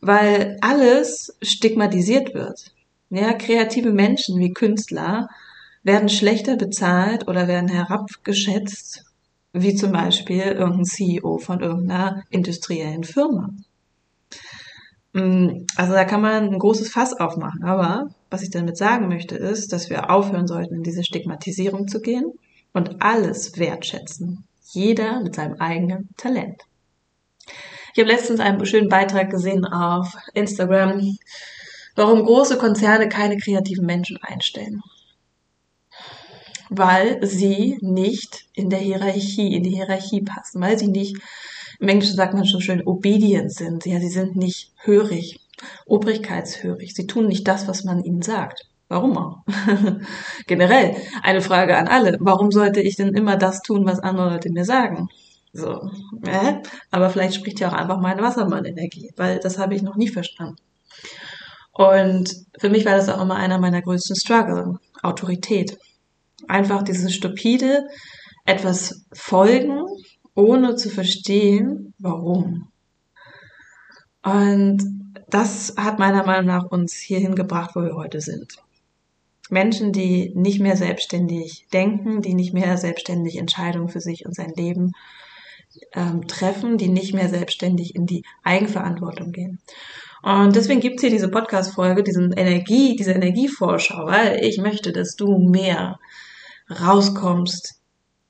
weil 0.00 0.56
alles 0.60 1.36
stigmatisiert 1.42 2.34
wird. 2.34 2.72
Ja, 3.10 3.32
kreative 3.32 3.90
Menschen 3.90 4.38
wie 4.38 4.52
Künstler 4.52 5.28
werden 5.82 6.08
schlechter 6.08 6.56
bezahlt 6.56 7.26
oder 7.26 7.48
werden 7.48 7.68
herabgeschätzt, 7.68 9.04
wie 9.52 9.74
zum 9.74 9.92
Beispiel 9.92 10.42
irgendein 10.42 10.84
CEO 10.84 11.38
von 11.38 11.60
irgendeiner 11.60 12.22
industriellen 12.30 13.04
Firma. 13.04 13.50
Mm, 15.14 15.64
also 15.76 15.92
da 15.94 16.04
kann 16.04 16.20
man 16.20 16.52
ein 16.52 16.58
großes 16.58 16.90
Fass 16.90 17.18
aufmachen. 17.18 17.64
Aber 17.64 18.10
was 18.30 18.42
ich 18.42 18.50
damit 18.50 18.76
sagen 18.76 19.08
möchte, 19.08 19.36
ist, 19.36 19.72
dass 19.72 19.90
wir 19.90 20.10
aufhören 20.10 20.46
sollten, 20.46 20.76
in 20.76 20.82
diese 20.82 21.04
Stigmatisierung 21.04 21.88
zu 21.88 22.00
gehen 22.00 22.32
und 22.72 23.02
alles 23.02 23.58
wertschätzen. 23.58 24.44
Jeder 24.70 25.20
mit 25.20 25.34
seinem 25.34 25.60
eigenen 25.60 26.10
Talent. 26.16 26.62
Ich 27.94 28.00
habe 28.00 28.12
letztens 28.12 28.40
einen 28.40 28.64
schönen 28.66 28.88
Beitrag 28.88 29.30
gesehen 29.30 29.64
auf 29.64 30.14
Instagram, 30.34 31.16
warum 31.96 32.24
große 32.24 32.58
Konzerne 32.58 33.08
keine 33.08 33.38
kreativen 33.38 33.86
Menschen 33.86 34.18
einstellen. 34.22 34.82
Weil 36.68 37.26
sie 37.26 37.78
nicht 37.80 38.44
in 38.52 38.68
der 38.68 38.80
Hierarchie, 38.80 39.54
in 39.54 39.62
die 39.62 39.74
Hierarchie 39.74 40.20
passen, 40.20 40.60
weil 40.60 40.78
sie 40.78 40.88
nicht 40.88 41.16
im 41.80 41.88
Englischen 41.88 42.16
sagt 42.16 42.34
man 42.34 42.44
schon 42.44 42.60
schön 42.60 42.82
obedient 42.84 43.52
sind. 43.52 43.86
Ja, 43.86 44.00
sie 44.00 44.08
sind 44.08 44.36
nicht 44.36 44.72
hörig, 44.82 45.40
obrigkeitshörig. 45.86 46.94
Sie 46.94 47.06
tun 47.06 47.26
nicht 47.26 47.46
das, 47.46 47.68
was 47.68 47.84
man 47.84 48.02
ihnen 48.02 48.22
sagt. 48.22 48.64
Warum 48.88 49.18
auch? 49.18 49.38
Generell 50.46 50.96
eine 51.22 51.42
Frage 51.42 51.76
an 51.76 51.88
alle. 51.88 52.16
Warum 52.20 52.50
sollte 52.50 52.80
ich 52.80 52.96
denn 52.96 53.14
immer 53.14 53.36
das 53.36 53.60
tun, 53.60 53.84
was 53.84 54.00
andere 54.00 54.30
Leute 54.30 54.50
mir 54.50 54.64
sagen? 54.64 55.08
So, 55.52 55.90
äh? 56.24 56.54
aber 56.90 57.10
vielleicht 57.10 57.34
spricht 57.34 57.60
ja 57.60 57.68
auch 57.68 57.74
einfach 57.74 58.00
meine 58.00 58.22
Wassermann-Energie, 58.22 59.10
weil 59.16 59.40
das 59.40 59.58
habe 59.58 59.74
ich 59.74 59.82
noch 59.82 59.96
nie 59.96 60.08
verstanden. 60.08 60.56
Und 61.72 62.34
für 62.58 62.70
mich 62.70 62.84
war 62.84 62.96
das 62.96 63.08
auch 63.08 63.20
immer 63.20 63.36
einer 63.36 63.58
meiner 63.58 63.82
größten 63.82 64.16
Struggle, 64.16 64.78
Autorität. 65.02 65.76
Einfach 66.48 66.82
dieses 66.82 67.14
stupide, 67.14 67.86
etwas 68.44 69.04
folgen, 69.12 69.84
ohne 70.34 70.76
zu 70.76 70.88
verstehen, 70.90 71.94
warum. 71.98 72.68
Und 74.22 74.97
das 75.30 75.74
hat 75.76 75.98
meiner 75.98 76.24
Meinung 76.24 76.46
nach 76.46 76.64
uns 76.64 76.94
hierhin 76.94 77.34
gebracht, 77.34 77.72
wo 77.74 77.82
wir 77.82 77.94
heute 77.94 78.20
sind. 78.20 78.56
Menschen, 79.50 79.92
die 79.92 80.32
nicht 80.34 80.60
mehr 80.60 80.76
selbstständig 80.76 81.66
denken, 81.72 82.22
die 82.22 82.34
nicht 82.34 82.52
mehr 82.52 82.76
selbstständig 82.76 83.38
Entscheidungen 83.38 83.88
für 83.88 84.00
sich 84.00 84.26
und 84.26 84.34
sein 84.34 84.52
Leben 84.54 84.92
ähm, 85.94 86.26
treffen, 86.26 86.78
die 86.78 86.88
nicht 86.88 87.14
mehr 87.14 87.28
selbstständig 87.28 87.94
in 87.94 88.06
die 88.06 88.24
Eigenverantwortung 88.42 89.32
gehen. 89.32 89.60
Und 90.22 90.56
deswegen 90.56 90.80
gibt's 90.80 91.02
hier 91.02 91.10
diese 91.10 91.30
Podcast-Folge, 91.30 92.02
diesen 92.02 92.32
Energie, 92.32 92.96
diese 92.96 93.12
Energievorschau, 93.12 94.06
weil 94.06 94.44
ich 94.44 94.58
möchte, 94.58 94.92
dass 94.92 95.14
du 95.14 95.38
mehr 95.38 95.98
rauskommst 96.68 97.80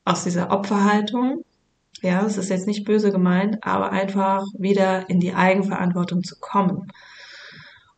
aus 0.05 0.25
dieser 0.25 0.50
Opferhaltung 0.50 1.45
ja, 2.02 2.25
es 2.25 2.37
ist 2.37 2.50
jetzt 2.50 2.67
nicht 2.67 2.85
böse 2.85 3.11
gemeint, 3.11 3.59
aber 3.62 3.90
einfach 3.90 4.45
wieder 4.59 5.09
in 5.11 5.21
die 5.21 5.35
Eigenverantwortung 5.35 6.23
zu 6.23 6.37
kommen. 6.40 6.88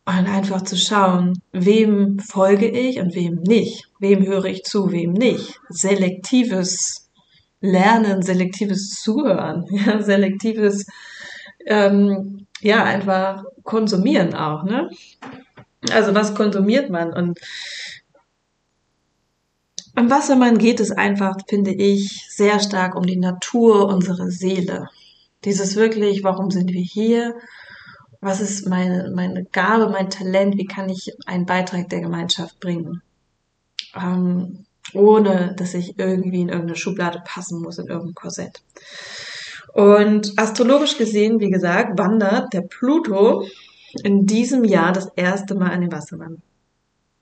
Und 0.07 0.27
einfach 0.27 0.63
zu 0.63 0.77
schauen, 0.77 1.41
wem 1.53 2.19
folge 2.19 2.69
ich 2.69 2.99
und 2.99 3.15
wem 3.15 3.35
nicht. 3.35 3.87
Wem 4.01 4.27
höre 4.27 4.47
ich 4.47 4.65
zu, 4.65 4.91
wem 4.91 5.13
nicht. 5.13 5.61
Selektives 5.69 7.11
Lernen, 7.61 8.23
selektives 8.23 9.01
Zuhören, 9.03 9.67
ja, 9.71 10.03
selektives, 10.03 10.87
ähm, 11.67 12.47
ja, 12.63 12.85
einfach 12.85 13.45
konsumieren 13.65 14.35
auch, 14.35 14.65
ne? 14.65 14.91
Also 15.93 16.15
was 16.15 16.35
konsumiert 16.35 16.91
man? 16.91 17.13
Und 17.13 17.39
beim 20.01 20.11
Wassermann 20.11 20.57
geht 20.57 20.81
es 20.81 20.93
einfach, 20.93 21.37
finde 21.47 21.75
ich, 21.75 22.27
sehr 22.31 22.59
stark 22.59 22.95
um 22.95 23.03
die 23.03 23.19
Natur 23.19 23.87
unserer 23.87 24.31
Seele. 24.31 24.89
Dieses 25.45 25.77
wirklich, 25.77 26.25
warum 26.25 26.51
sind 26.51 26.73
wir 26.73 26.81
hier? 26.81 27.35
Was 28.23 28.41
ist 28.41 28.67
meine, 28.67 29.13
meine 29.15 29.45
Gabe, 29.45 29.91
mein 29.91 30.09
Talent? 30.09 30.57
Wie 30.57 30.65
kann 30.65 30.89
ich 30.89 31.13
einen 31.27 31.45
Beitrag 31.45 31.91
der 31.91 32.01
Gemeinschaft 32.01 32.61
bringen? 32.61 33.03
Ähm, 33.95 34.65
ohne, 34.95 35.55
dass 35.59 35.75
ich 35.75 35.99
irgendwie 35.99 36.41
in 36.41 36.49
irgendeine 36.49 36.77
Schublade 36.77 37.21
passen 37.23 37.61
muss, 37.61 37.77
in 37.77 37.89
irgendein 37.89 38.15
Korsett. 38.15 38.63
Und 39.75 40.33
astrologisch 40.39 40.97
gesehen, 40.97 41.41
wie 41.41 41.51
gesagt, 41.51 41.99
wandert 41.99 42.55
der 42.55 42.63
Pluto 42.63 43.45
in 44.03 44.25
diesem 44.25 44.65
Jahr 44.65 44.93
das 44.93 45.09
erste 45.15 45.55
Mal 45.57 45.73
an 45.73 45.83
den 45.83 45.93
Wassermann. 45.93 46.41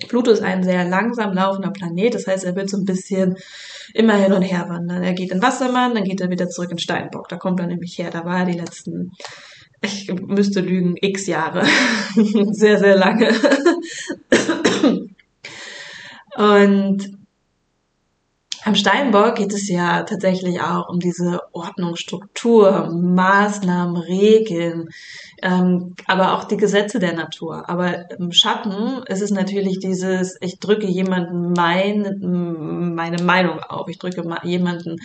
Pluto 0.07 0.31
ist 0.31 0.43
ein 0.43 0.63
sehr 0.63 0.85
langsam 0.85 1.33
laufender 1.33 1.71
Planet, 1.71 2.15
das 2.15 2.29
heißt, 2.29 2.45
er 2.45 2.55
wird 2.55 2.71
so 2.71 2.77
ein 2.77 2.85
bisschen 2.85 3.37
immer 3.95 4.15
hin 4.15 4.33
und 4.33 4.43
her 4.43 4.69
wandern. 4.69 5.03
Er 5.03 5.13
geht 5.13 5.33
in 5.33 5.43
Wassermann, 5.43 5.95
dann 5.95 6.05
geht 6.05 6.21
er 6.21 6.31
wieder 6.31 6.49
zurück 6.49 6.71
in 6.71 6.79
Steinbock. 6.79 7.29
Da 7.29 7.37
kommt 7.37 7.59
er 7.59 7.67
nämlich 7.67 7.99
her. 7.99 8.11
Da 8.11 8.25
war 8.25 8.41
er 8.41 8.47
die 8.47 8.59
letzten, 8.59 9.11
ich 9.83 10.09
müsste 10.13 10.61
lügen, 10.61 10.95
x 11.01 11.27
Jahre. 11.27 11.67
sehr, 12.53 12.79
sehr 12.79 12.97
lange. 12.97 13.29
und 16.37 17.19
am 18.65 18.75
Steinbock 18.75 19.37
geht 19.37 19.53
es 19.53 19.69
ja 19.69 20.03
tatsächlich 20.03 20.61
auch 20.61 20.89
um 20.89 20.99
diese 21.01 21.41
Ordnung, 21.53 21.97
Struktur, 21.97 22.91
Maßnahmen, 22.93 23.97
Regeln, 23.97 24.89
ähm, 25.43 25.95
aber 26.07 26.35
auch 26.35 26.45
die 26.45 26.57
Gesetze 26.57 26.99
der 26.99 27.15
Natur. 27.15 27.69
Aber 27.69 28.11
im 28.11 28.33
Schatten 28.33 29.03
ist 29.07 29.23
es 29.23 29.31
natürlich 29.31 29.79
dieses, 29.79 30.37
ich 30.41 30.59
drücke 30.59 30.87
jemanden 30.87 31.53
mein, 31.53 32.95
meine 32.95 33.23
Meinung 33.23 33.61
auf, 33.61 33.89
ich 33.89 33.99
drücke 33.99 34.23
jemanden 34.43 34.97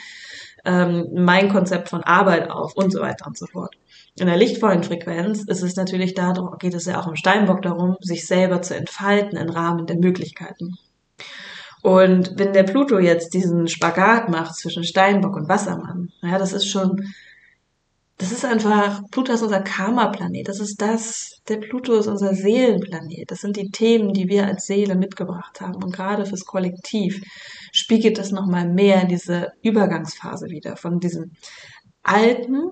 ähm, 0.66 1.10
mein 1.14 1.50
Konzept 1.50 1.90
von 1.90 2.04
Arbeit 2.04 2.50
auf 2.50 2.76
und 2.76 2.92
so 2.92 3.02
weiter 3.02 3.28
und 3.28 3.38
so 3.38 3.46
fort. 3.48 3.76
In 4.18 4.28
der 4.28 4.38
lichtvollen 4.38 4.84
Frequenz 4.84 5.44
ist 5.44 5.64
es 5.64 5.76
natürlich 5.76 6.14
darum, 6.14 6.58
geht 6.60 6.74
es 6.74 6.86
ja 6.86 7.02
auch 7.02 7.08
im 7.08 7.16
Steinbock 7.16 7.62
darum, 7.62 7.98
sich 8.00 8.28
selber 8.28 8.62
zu 8.62 8.76
entfalten 8.76 9.38
im 9.38 9.50
Rahmen 9.50 9.86
der 9.88 9.98
Möglichkeiten. 9.98 10.78
Und 11.84 12.40
wenn 12.40 12.54
der 12.54 12.64
Pluto 12.64 12.98
jetzt 12.98 13.34
diesen 13.34 13.68
Spagat 13.68 14.30
macht 14.30 14.56
zwischen 14.56 14.86
Steinbock 14.86 15.36
und 15.36 15.50
Wassermann, 15.50 16.14
ja, 16.22 16.38
das 16.38 16.54
ist 16.54 16.70
schon, 16.70 17.14
das 18.18 18.32
ist 18.32 18.46
einfach, 18.46 19.02
Pluto 19.12 19.34
ist 19.34 19.42
unser 19.42 19.60
Karma-Planet. 19.60 20.48
Das 20.48 20.62
ist 20.62 20.82
das, 20.82 21.42
der 21.50 21.58
Pluto 21.58 21.94
ist 21.96 22.08
unser 22.08 22.34
Seelenplanet. 22.36 23.30
Das 23.30 23.42
sind 23.42 23.58
die 23.58 23.70
Themen, 23.70 24.14
die 24.14 24.30
wir 24.30 24.48
als 24.48 24.66
Seele 24.66 24.96
mitgebracht 24.96 25.60
haben. 25.60 25.84
Und 25.84 25.92
gerade 25.92 26.26
fürs 26.26 26.46
Kollektiv 26.46 27.22
spiegelt 27.74 28.18
das 28.18 28.32
nochmal 28.32 28.70
mehr 28.70 29.04
diese 29.04 29.52
Übergangsphase 29.62 30.48
wieder 30.48 30.78
von 30.78 31.02
diesem 31.02 31.32
alten 32.02 32.72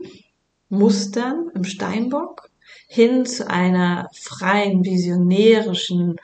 Mustern 0.69 1.51
im 1.53 1.65
Steinbock 1.65 2.49
hin 2.87 3.25
zu 3.25 3.49
einer 3.49 4.07
freien, 4.13 4.85
visionärischen 4.85 6.15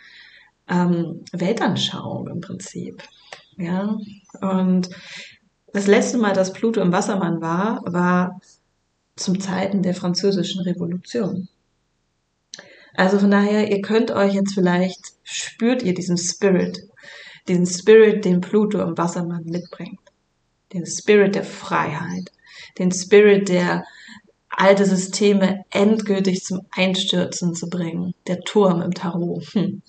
ähm, 0.70 1.24
Weltanschauung 1.32 2.28
im 2.28 2.42
Prinzip. 2.42 3.04
Ja, 3.58 3.98
und 4.42 4.90
das 5.74 5.88
letzte 5.88 6.18
Mal, 6.18 6.34
dass 6.34 6.54
Pluto 6.54 6.82
im 6.82 6.92
Wassermann 6.92 7.42
war, 7.42 7.82
war 7.86 8.40
zum 9.16 9.40
Zeiten 9.40 9.82
der 9.82 9.96
französischen 9.96 10.62
Revolution. 10.62 11.50
Also 12.94 13.20
von 13.20 13.32
daher, 13.32 13.70
ihr 13.72 13.82
könnt 13.82 14.12
euch 14.12 14.34
jetzt 14.34 14.54
vielleicht, 14.54 15.00
spürt 15.24 15.84
ihr 15.84 15.94
diesen 15.94 16.18
Spirit, 16.18 16.80
diesen 17.48 17.66
Spirit, 17.66 18.26
den 18.26 18.42
Pluto 18.42 18.82
im 18.82 18.98
Wassermann 18.98 19.44
mitbringt. 19.46 20.00
Den 20.74 20.86
Spirit 20.86 21.36
der 21.36 21.44
Freiheit, 21.44 22.32
den 22.78 22.92
Spirit 22.92 23.50
der 23.50 23.86
alte 24.50 24.86
Systeme 24.86 25.64
endgültig 25.70 26.44
zum 26.44 26.62
Einstürzen 26.72 27.54
zu 27.54 27.70
bringen. 27.70 28.14
Der 28.26 28.42
Turm 28.42 28.82
im 28.82 28.94
Tarot. 28.94 29.44
Hm. 29.54 29.82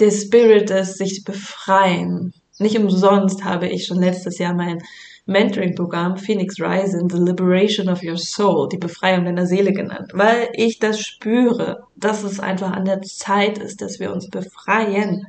Der 0.00 0.10
Spirit 0.10 0.70
des 0.70 0.96
sich 0.96 1.24
befreien. 1.24 2.32
Nicht 2.58 2.78
umsonst 2.78 3.44
habe 3.44 3.68
ich 3.68 3.86
schon 3.86 4.00
letztes 4.00 4.38
Jahr 4.38 4.54
mein 4.54 4.78
Mentoring-Programm 5.26 6.16
Phoenix 6.16 6.58
Rising, 6.58 7.08
The 7.08 7.18
Liberation 7.18 7.88
of 7.88 8.02
Your 8.02 8.16
Soul, 8.16 8.68
die 8.68 8.78
Befreiung 8.78 9.26
deiner 9.26 9.46
Seele 9.46 9.72
genannt, 9.72 10.10
weil 10.14 10.48
ich 10.54 10.78
das 10.78 11.00
spüre, 11.00 11.84
dass 11.96 12.24
es 12.24 12.40
einfach 12.40 12.72
an 12.72 12.84
der 12.84 13.02
Zeit 13.02 13.58
ist, 13.58 13.80
dass 13.80 14.00
wir 14.00 14.12
uns 14.12 14.28
befreien, 14.28 15.26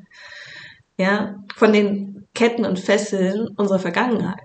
ja, 0.97 1.35
von 1.55 1.73
den 1.73 2.25
Ketten 2.33 2.65
und 2.65 2.79
Fesseln 2.79 3.49
unserer 3.57 3.79
Vergangenheit, 3.79 4.39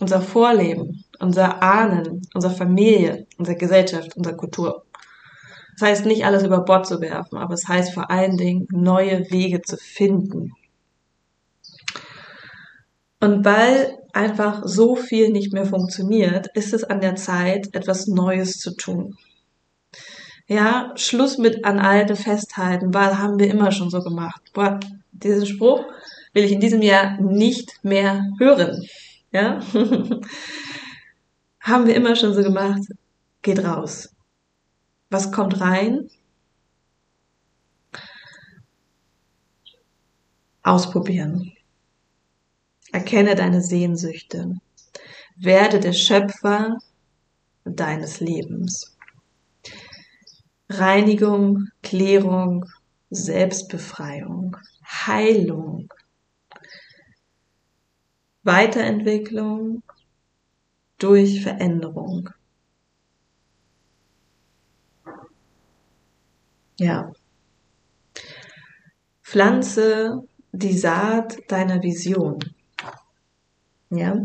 unser 0.00 0.20
Vorleben, 0.20 1.04
unser 1.20 1.62
Ahnen, 1.62 2.22
unserer 2.34 2.52
Familie, 2.52 3.26
unserer 3.38 3.56
Gesellschaft, 3.56 4.16
unserer 4.16 4.36
Kultur. 4.36 4.84
Das 5.78 5.88
heißt 5.90 6.06
nicht 6.06 6.24
alles 6.24 6.42
über 6.42 6.64
Bord 6.64 6.88
zu 6.88 7.00
werfen, 7.00 7.38
aber 7.38 7.54
es 7.54 7.68
heißt 7.68 7.94
vor 7.94 8.10
allen 8.10 8.36
Dingen 8.36 8.66
neue 8.72 9.30
Wege 9.30 9.62
zu 9.62 9.76
finden. 9.76 10.54
Und 13.20 13.44
weil 13.44 13.96
einfach 14.12 14.62
so 14.64 14.96
viel 14.96 15.30
nicht 15.30 15.52
mehr 15.52 15.66
funktioniert, 15.66 16.48
ist 16.54 16.74
es 16.74 16.82
an 16.82 17.00
der 17.00 17.14
Zeit, 17.14 17.68
etwas 17.76 18.08
Neues 18.08 18.58
zu 18.58 18.74
tun. 18.74 19.16
Ja, 20.48 20.92
Schluss 20.96 21.38
mit 21.38 21.64
an 21.64 21.78
alte 21.78 22.16
festhalten, 22.16 22.92
weil 22.92 23.16
haben 23.18 23.38
wir 23.38 23.48
immer 23.48 23.70
schon 23.70 23.90
so 23.90 24.00
gemacht. 24.00 24.40
Boah, 24.54 24.80
diesen 25.12 25.46
Spruch 25.46 25.84
will 26.32 26.42
ich 26.42 26.52
in 26.52 26.60
diesem 26.60 26.82
Jahr 26.82 27.20
nicht 27.20 27.84
mehr 27.84 28.24
hören. 28.40 28.84
Ja? 29.30 29.60
haben 31.60 31.86
wir 31.86 31.94
immer 31.94 32.16
schon 32.16 32.34
so 32.34 32.42
gemacht. 32.42 32.82
Geht 33.42 33.62
raus. 33.62 34.08
Was 35.10 35.32
kommt 35.32 35.60
rein? 35.60 36.10
Ausprobieren. 40.62 41.52
Erkenne 42.92 43.34
deine 43.34 43.62
Sehnsüchte. 43.62 44.56
Werde 45.36 45.80
der 45.80 45.94
Schöpfer 45.94 46.76
deines 47.64 48.20
Lebens. 48.20 48.96
Reinigung, 50.68 51.68
Klärung, 51.82 52.66
Selbstbefreiung, 53.08 54.58
Heilung, 54.84 55.88
Weiterentwicklung 58.42 59.82
durch 60.98 61.42
Veränderung. 61.42 62.28
Ja. 66.78 67.12
Pflanze 69.22 70.22
die 70.52 70.76
Saat 70.76 71.38
deiner 71.48 71.82
Vision. 71.82 72.38
Ja. 73.90 74.16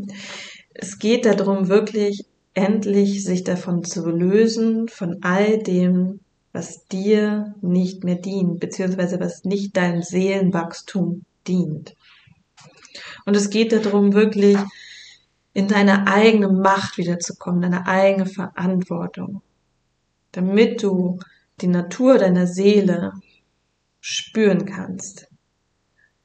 Es 0.73 0.99
geht 0.99 1.25
darum, 1.25 1.67
wirklich 1.67 2.25
endlich 2.53 3.23
sich 3.23 3.43
davon 3.43 3.83
zu 3.83 4.09
lösen, 4.09 4.87
von 4.87 5.17
all 5.21 5.59
dem, 5.59 6.19
was 6.51 6.85
dir 6.87 7.55
nicht 7.61 8.03
mehr 8.03 8.15
dient, 8.15 8.59
beziehungsweise 8.59 9.19
was 9.19 9.43
nicht 9.43 9.75
deinem 9.75 10.03
Seelenwachstum 10.03 11.25
dient. 11.47 11.95
Und 13.25 13.35
es 13.35 13.49
geht 13.49 13.71
darum, 13.71 14.13
wirklich 14.13 14.57
in 15.53 15.67
deine 15.67 16.07
eigene 16.07 16.49
Macht 16.49 16.97
wiederzukommen, 16.97 17.61
deine 17.61 17.87
eigene 17.87 18.25
Verantwortung, 18.27 19.41
damit 20.31 20.83
du 20.83 21.19
die 21.61 21.67
Natur 21.67 22.17
deiner 22.17 22.47
Seele 22.47 23.13
spüren 23.99 24.65
kannst, 24.65 25.27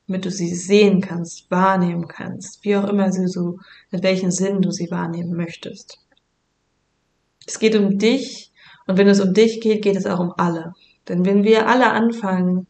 damit 0.06 0.24
du 0.24 0.30
sie 0.30 0.54
sehen 0.54 1.00
kannst, 1.00 1.50
wahrnehmen 1.50 2.08
kannst, 2.08 2.64
wie 2.64 2.76
auch 2.76 2.88
immer 2.88 3.12
sie 3.12 3.28
so, 3.28 3.58
mit 3.90 4.02
welchem 4.02 4.30
Sinn 4.30 4.62
du 4.62 4.70
sie 4.70 4.90
wahrnehmen 4.90 5.34
möchtest. 5.34 5.98
Es 7.46 7.58
geht 7.58 7.76
um 7.76 7.98
dich 7.98 8.52
und 8.86 8.98
wenn 8.98 9.08
es 9.08 9.20
um 9.20 9.32
dich 9.32 9.60
geht, 9.60 9.82
geht 9.82 9.96
es 9.96 10.06
auch 10.06 10.20
um 10.20 10.32
alle. 10.36 10.74
Denn 11.08 11.24
wenn 11.24 11.44
wir 11.44 11.68
alle 11.68 11.90
anfangen, 11.90 12.66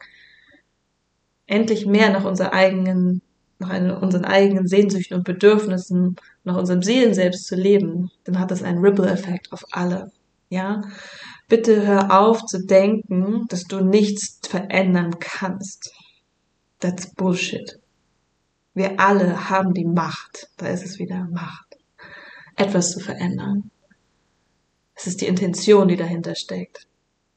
endlich 1.47 1.85
mehr 1.85 2.11
nach 2.11 2.25
unserer 2.25 2.53
eigenen 2.53 3.21
nach 3.59 4.01
unseren 4.01 4.23
eigenen 4.23 4.67
Sehnsüchten 4.67 5.17
und 5.17 5.25
Bedürfnissen, 5.25 6.15
nach 6.45 6.55
unserem 6.55 6.81
Seelen 6.81 7.13
selbst 7.13 7.45
zu 7.45 7.55
leben, 7.55 8.09
dann 8.23 8.39
hat 8.39 8.51
das 8.51 8.63
einen 8.63 8.79
Ripple-Effekt 8.79 9.51
auf 9.51 9.65
alle. 9.71 10.11
Ja? 10.49 10.81
Bitte 11.49 11.85
hör 11.85 12.19
auf 12.21 12.45
zu 12.45 12.63
denken, 12.63 13.47
dass 13.47 13.63
du 13.63 13.83
nichts 13.83 14.39
verändern 14.47 15.17
kannst. 15.19 15.91
That's 16.79 17.11
Bullshit. 17.15 17.79
Wir 18.75 18.99
alle 18.99 19.49
haben 19.49 19.73
die 19.73 19.85
Macht, 19.85 20.47
da 20.57 20.67
ist 20.67 20.85
es 20.85 20.99
wieder 20.99 21.27
Macht, 21.31 21.75
etwas 22.55 22.91
zu 22.91 22.99
verändern. 22.99 23.71
Es 24.93 25.07
ist 25.07 25.21
die 25.21 25.25
Intention, 25.25 25.87
die 25.87 25.95
dahinter 25.95 26.35
steckt. 26.35 26.87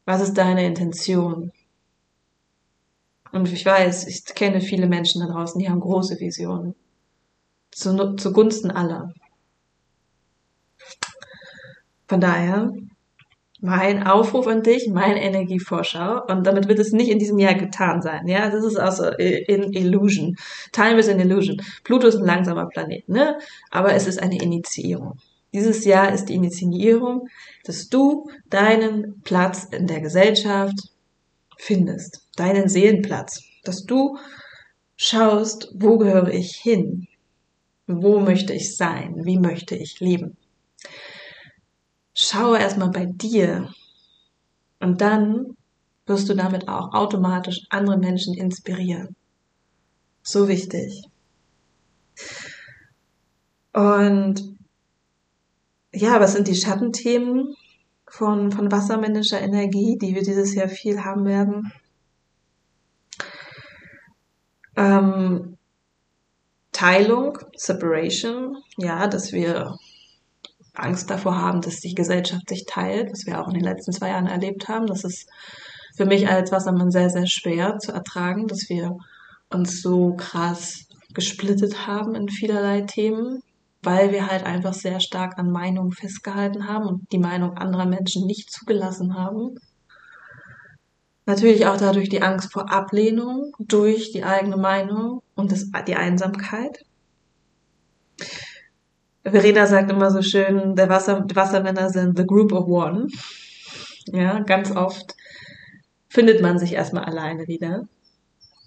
Was 0.05 0.21
ist 0.21 0.35
deine 0.35 0.67
Intention? 0.67 1.51
Und 3.33 3.51
ich 3.51 3.65
weiß, 3.65 4.07
ich 4.09 4.27
kenne 4.27 4.61
viele 4.61 4.89
Menschen 4.89 5.23
da 5.23 5.33
draußen, 5.33 5.59
die 5.59 5.71
haben 5.71 5.81
große 5.81 6.21
Visionen. 6.21 6.75
Zu, 7.71 8.15
zugunsten 8.17 8.71
aller. 8.71 9.15
Von 12.07 12.21
daher, 12.21 12.71
mein 13.63 14.07
Aufruf 14.07 14.47
an 14.47 14.63
dich, 14.63 14.89
mein 14.89 15.17
Energievorschau. 15.17 16.27
Und 16.27 16.47
damit 16.47 16.69
wird 16.69 16.79
es 16.79 16.93
nicht 16.93 17.11
in 17.11 17.19
diesem 17.19 17.39
Jahr 17.39 17.55
getan 17.55 18.03
sein. 18.03 18.29
Ja, 18.29 18.51
das 18.51 18.65
ist 18.65 18.77
also 18.77 19.07
in 19.07 19.73
Illusion. 19.73 20.37
Time 20.73 20.99
is 20.99 21.09
an 21.09 21.21
Illusion. 21.21 21.63
Pluto 21.85 22.09
ist 22.09 22.17
ein 22.17 22.27
langsamer 22.27 22.67
Planet, 22.67 23.09
ne? 23.09 23.39
Aber 23.71 23.95
es 23.95 24.07
ist 24.07 24.21
eine 24.21 24.39
Initiierung. 24.43 25.17
Dieses 25.55 25.85
Jahr 25.85 26.13
ist 26.13 26.27
die 26.27 26.35
Initiierung, 26.35 27.29
dass 27.65 27.89
du 27.89 28.29
deinen 28.51 29.23
Platz 29.23 29.65
in 29.71 29.87
der 29.87 30.01
Gesellschaft 30.01 30.77
findest 31.57 32.23
deinen 32.37 32.69
Seelenplatz, 32.69 33.43
dass 33.65 33.85
du 33.85 34.19
schaust, 34.97 35.71
wo 35.75 35.99
gehöre 35.99 36.33
ich 36.33 36.57
hin? 36.57 37.07
Wo 37.87 38.21
möchte 38.21 38.53
ich 38.53 38.77
sein? 38.77 39.25
Wie 39.25 39.39
möchte 39.39 39.77
ich 39.77 40.01
leben? 40.01 40.37
Schaue 42.25 42.61
erstmal 42.61 42.91
bei 42.91 43.07
dir 43.07 43.69
und 44.79 45.01
dann 45.01 45.57
wirst 46.07 46.29
du 46.29 46.35
damit 46.35 46.69
auch 46.69 46.95
automatisch 46.95 47.67
andere 47.69 47.99
Menschen 47.99 48.35
inspirieren. 48.35 49.17
So 50.23 50.47
wichtig. 50.47 51.03
Und 53.73 54.57
ja, 55.93 56.21
was 56.21 56.35
sind 56.35 56.47
die 56.47 56.55
Schattenthemen 56.55 57.57
von, 58.07 58.53
von 58.53 58.71
wassermännischer 58.71 59.41
Energie, 59.41 59.99
die 60.01 60.15
wir 60.15 60.23
dieses 60.23 60.55
Jahr 60.55 60.69
viel 60.69 61.03
haben 61.05 61.25
werden? 61.25 61.73
Ähm, 64.77 65.59
Teilung, 66.71 67.37
Separation, 67.57 68.63
ja, 68.77 69.09
dass 69.09 69.33
wir 69.33 69.77
Angst 70.75 71.11
davor 71.11 71.37
haben, 71.37 71.61
dass 71.61 71.81
die 71.81 71.95
Gesellschaft 71.95 72.49
sich 72.49 72.65
teilt, 72.67 73.11
was 73.11 73.27
wir 73.27 73.41
auch 73.41 73.49
in 73.49 73.55
den 73.55 73.65
letzten 73.65 73.93
zwei 73.93 74.09
Jahren 74.09 74.27
erlebt 74.27 74.69
haben. 74.69 74.87
Das 74.87 75.05
ist 75.05 75.29
für 75.97 76.07
mich 76.07 76.29
als 76.29 76.51
Wassermann 76.51 76.91
sehr, 76.91 77.11
sehr 77.11 77.27
schwer 77.27 77.79
zu 77.79 77.93
ertragen, 77.93 78.47
dass 78.47 78.69
wir 78.69 78.97
uns 79.51 79.83
so 79.83 80.15
krass 80.17 80.87
gesplittet 81.13 81.87
haben 81.87 82.15
in 82.15 82.29
vielerlei 82.29 82.83
Themen, 82.83 83.43
weil 83.83 84.13
wir 84.13 84.29
halt 84.29 84.45
einfach 84.45 84.73
sehr 84.73 85.01
stark 85.01 85.39
an 85.39 85.51
Meinungen 85.51 85.93
festgehalten 85.93 86.67
haben 86.67 86.87
und 86.87 87.13
die 87.13 87.19
Meinung 87.19 87.59
anderer 87.59 87.87
Menschen 87.87 88.27
nicht 88.27 88.51
zugelassen 88.51 89.15
haben. 89.15 89.57
Natürlich 91.27 91.67
auch 91.67 91.77
dadurch 91.77 92.09
die 92.09 92.23
Angst 92.23 92.53
vor 92.53 92.73
Ablehnung 92.73 93.53
durch 93.59 94.11
die 94.11 94.25
eigene 94.25 94.57
Meinung 94.57 95.23
und 95.35 95.53
das, 95.53 95.67
die 95.87 95.97
Einsamkeit. 95.97 96.85
Verena 99.25 99.67
sagt 99.67 99.91
immer 99.91 100.11
so 100.11 100.21
schön, 100.21 100.75
der 100.75 100.89
Wasser, 100.89 101.25
Wassermänner 101.33 101.91
sind 101.91 102.17
the 102.19 102.27
group 102.27 102.53
of 102.53 102.67
one. 102.67 103.07
Ja, 104.07 104.41
ganz 104.41 104.75
oft 104.75 105.15
findet 106.09 106.43
man 106.43 106.59
sich 106.59 106.73
erstmal 106.73 107.05
alleine 107.05 107.47
wieder, 107.47 107.87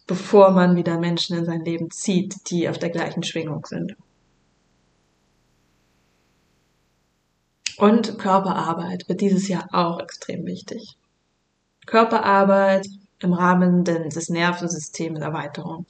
bevor 0.07 0.51
man 0.51 0.75
wieder 0.75 0.97
Menschen 0.97 1.37
in 1.37 1.45
sein 1.45 1.65
Leben 1.65 1.91
zieht, 1.91 2.49
die 2.49 2.69
auf 2.69 2.77
der 2.77 2.89
gleichen 2.89 3.23
Schwingung 3.23 3.65
sind. 3.65 3.95
Und 7.77 8.17
Körperarbeit 8.17 9.09
wird 9.09 9.19
dieses 9.19 9.49
Jahr 9.49 9.67
auch 9.73 9.99
extrem 9.99 10.45
wichtig. 10.45 10.95
Körperarbeit 11.85 12.87
im 13.19 13.33
Rahmen 13.33 13.83
des 13.83 14.29
Nervensystems 14.29 15.19
Erweiterung. 15.19 15.85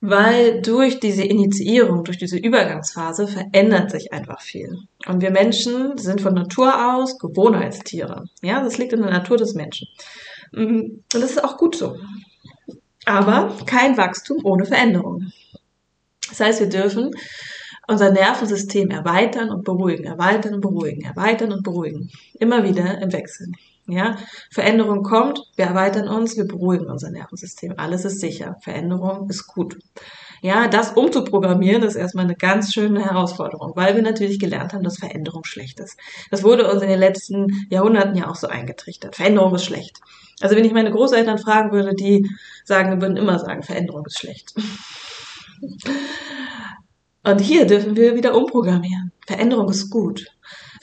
Weil 0.00 0.60
durch 0.60 1.00
diese 1.00 1.22
Initiierung, 1.22 2.04
durch 2.04 2.18
diese 2.18 2.36
Übergangsphase 2.36 3.26
verändert 3.26 3.90
sich 3.90 4.12
einfach 4.12 4.40
viel. 4.42 4.76
Und 5.06 5.22
wir 5.22 5.30
Menschen 5.30 5.96
sind 5.96 6.20
von 6.20 6.34
Natur 6.34 6.94
aus 6.94 7.18
Gewohnheitstiere. 7.18 8.24
Ja, 8.42 8.62
das 8.62 8.76
liegt 8.78 8.92
in 8.92 9.02
der 9.02 9.10
Natur 9.10 9.38
des 9.38 9.54
Menschen. 9.54 9.88
Und 10.52 11.02
das 11.10 11.22
ist 11.22 11.44
auch 11.44 11.56
gut 11.56 11.76
so. 11.76 11.96
Aber 13.06 13.56
kein 13.66 13.96
Wachstum 13.96 14.44
ohne 14.44 14.66
Veränderung. 14.66 15.32
Das 16.28 16.40
heißt, 16.40 16.60
wir 16.60 16.68
dürfen 16.68 17.12
unser 17.88 18.10
Nervensystem 18.10 18.90
erweitern 18.90 19.50
und 19.50 19.64
beruhigen, 19.64 20.04
erweitern 20.04 20.54
und 20.54 20.60
beruhigen, 20.60 21.02
erweitern 21.02 21.52
und 21.52 21.62
beruhigen. 21.62 22.10
Immer 22.38 22.64
wieder 22.64 23.00
im 23.00 23.12
Wechsel. 23.12 23.46
Ja, 23.88 24.16
Veränderung 24.50 25.04
kommt, 25.04 25.40
wir 25.54 25.66
erweitern 25.66 26.08
uns, 26.08 26.36
wir 26.36 26.46
beruhigen 26.46 26.86
unser 26.86 27.10
Nervensystem. 27.10 27.74
Alles 27.76 28.04
ist 28.04 28.20
sicher. 28.20 28.56
Veränderung 28.60 29.30
ist 29.30 29.46
gut. 29.46 29.78
Ja, 30.42 30.66
das 30.66 30.92
umzuprogrammieren 30.92 31.82
ist 31.84 31.94
erstmal 31.94 32.24
eine 32.24 32.34
ganz 32.34 32.74
schöne 32.74 33.04
Herausforderung, 33.04 33.72
weil 33.76 33.94
wir 33.94 34.02
natürlich 34.02 34.40
gelernt 34.40 34.72
haben, 34.72 34.82
dass 34.82 34.98
Veränderung 34.98 35.44
schlecht 35.44 35.78
ist. 35.78 35.96
Das 36.30 36.42
wurde 36.42 36.70
uns 36.70 36.82
in 36.82 36.88
den 36.88 36.98
letzten 36.98 37.46
Jahrhunderten 37.70 38.16
ja 38.16 38.28
auch 38.28 38.34
so 38.34 38.48
eingetrichtert. 38.48 39.14
Veränderung 39.16 39.54
ist 39.54 39.64
schlecht. 39.64 40.00
Also 40.40 40.56
wenn 40.56 40.64
ich 40.64 40.72
meine 40.72 40.90
Großeltern 40.90 41.38
fragen 41.38 41.72
würde, 41.72 41.94
die 41.94 42.28
sagen, 42.64 43.00
würden 43.00 43.16
immer 43.16 43.38
sagen, 43.38 43.62
Veränderung 43.62 44.04
ist 44.04 44.18
schlecht. 44.18 44.54
Und 47.24 47.40
hier 47.40 47.66
dürfen 47.66 47.96
wir 47.96 48.14
wieder 48.14 48.34
umprogrammieren. 48.34 49.12
Veränderung 49.26 49.68
ist 49.68 49.90
gut. 49.90 50.26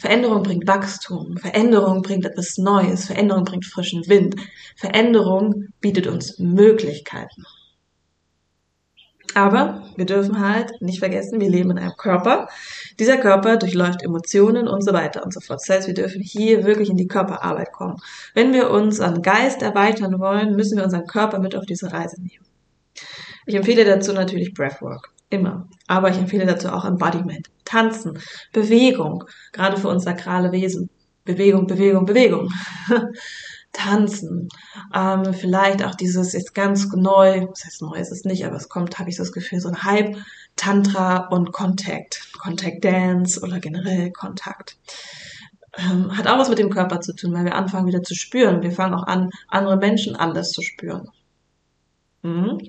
Veränderung 0.03 0.43
bringt 0.43 0.67
Wachstum. 0.67 1.37
Veränderung 1.37 2.01
bringt 2.01 2.25
etwas 2.25 2.57
Neues. 2.57 3.05
Veränderung 3.05 3.45
bringt 3.45 3.63
frischen 3.63 4.05
Wind. 4.09 4.35
Veränderung 4.75 5.69
bietet 5.79 6.07
uns 6.07 6.39
Möglichkeiten. 6.39 7.43
Aber 9.33 9.81
wir 9.95 10.05
dürfen 10.05 10.45
halt 10.45 10.73
nicht 10.81 10.99
vergessen, 10.99 11.39
wir 11.39 11.49
leben 11.49 11.71
in 11.71 11.77
einem 11.79 11.95
Körper. 11.97 12.49
Dieser 12.99 13.15
Körper 13.15 13.55
durchläuft 13.55 14.03
Emotionen 14.03 14.67
und 14.67 14.83
so 14.83 14.91
weiter 14.91 15.23
und 15.23 15.33
so 15.33 15.39
fort. 15.39 15.61
Das 15.61 15.73
heißt, 15.73 15.87
wir 15.87 15.93
dürfen 15.93 16.21
hier 16.21 16.65
wirklich 16.65 16.89
in 16.89 16.97
die 16.97 17.07
Körperarbeit 17.07 17.71
kommen. 17.71 17.95
Wenn 18.33 18.51
wir 18.51 18.71
uns 18.71 18.99
an 18.99 19.21
Geist 19.21 19.61
erweitern 19.61 20.19
wollen, 20.19 20.57
müssen 20.57 20.77
wir 20.77 20.83
unseren 20.83 21.07
Körper 21.07 21.39
mit 21.39 21.55
auf 21.55 21.65
diese 21.65 21.93
Reise 21.93 22.21
nehmen. 22.21 22.45
Ich 23.45 23.55
empfehle 23.55 23.85
dazu 23.85 24.11
natürlich 24.11 24.53
Breathwork. 24.53 25.12
Immer. 25.33 25.67
Aber 25.87 26.11
ich 26.11 26.17
empfehle 26.19 26.45
dazu 26.45 26.69
auch 26.69 26.85
Embodiment, 26.85 27.49
Tanzen, 27.65 28.19
Bewegung, 28.51 29.23
gerade 29.51 29.77
für 29.77 29.87
uns 29.87 30.03
sakrale 30.03 30.51
Wesen. 30.51 30.91
Bewegung, 31.25 31.65
Bewegung, 31.65 32.05
Bewegung. 32.05 32.53
Tanzen, 33.71 34.47
ähm, 34.93 35.33
vielleicht 35.33 35.83
auch 35.83 35.95
dieses 35.95 36.33
jetzt 36.33 36.53
ganz 36.53 36.87
neu, 36.93 37.47
was 37.49 37.65
heißt 37.65 37.81
neu 37.81 37.95
ist 37.95 38.11
es 38.11 38.25
nicht, 38.25 38.45
aber 38.45 38.57
es 38.57 38.69
kommt, 38.69 38.99
habe 38.99 39.09
ich 39.09 39.15
so 39.15 39.23
das 39.23 39.31
Gefühl, 39.31 39.59
so 39.59 39.69
ein 39.69 39.83
Hype, 39.83 40.17
Tantra 40.55 41.29
und 41.29 41.51
Contact, 41.51 42.31
Contact 42.37 42.85
Dance 42.85 43.41
oder 43.41 43.59
generell 43.59 44.11
Kontakt. 44.11 44.77
Ähm, 45.79 46.15
hat 46.15 46.27
auch 46.27 46.37
was 46.37 46.49
mit 46.49 46.59
dem 46.59 46.69
Körper 46.69 47.01
zu 47.01 47.15
tun, 47.15 47.33
weil 47.33 47.45
wir 47.45 47.55
anfangen 47.55 47.87
wieder 47.87 48.03
zu 48.03 48.13
spüren. 48.13 48.61
Wir 48.61 48.71
fangen 48.71 48.93
auch 48.93 49.07
an, 49.07 49.31
andere 49.47 49.77
Menschen 49.77 50.15
anders 50.15 50.51
zu 50.51 50.61
spüren. 50.61 51.09
Mhm. 52.21 52.59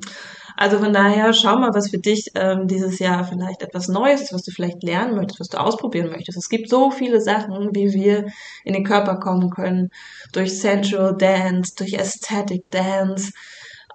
Also 0.57 0.79
von 0.79 0.93
daher 0.93 1.33
schau 1.33 1.59
mal, 1.59 1.75
was 1.75 1.91
für 1.91 1.99
dich 1.99 2.31
ähm, 2.35 2.69
dieses 2.69 2.99
Jahr 2.99 3.25
vielleicht 3.25 3.63
etwas 3.63 3.89
Neues 3.89 4.23
ist, 4.23 4.33
was 4.33 4.45
du 4.45 4.53
vielleicht 4.53 4.83
lernen 4.83 5.17
möchtest, 5.17 5.41
was 5.41 5.49
du 5.49 5.59
ausprobieren 5.59 6.11
möchtest. 6.11 6.39
Es 6.39 6.49
gibt 6.49 6.69
so 6.69 6.91
viele 6.91 7.21
Sachen, 7.21 7.75
wie 7.75 7.93
wir 7.93 8.27
in 8.65 8.75
den 8.75 8.85
Körper 8.85 9.17
kommen 9.17 9.51
können. 9.51 9.91
Durch 10.33 10.61
Sensual 10.61 11.17
Dance, 11.17 11.75
durch 11.77 11.99
Aesthetic 11.99 12.71
Dance, 12.71 13.33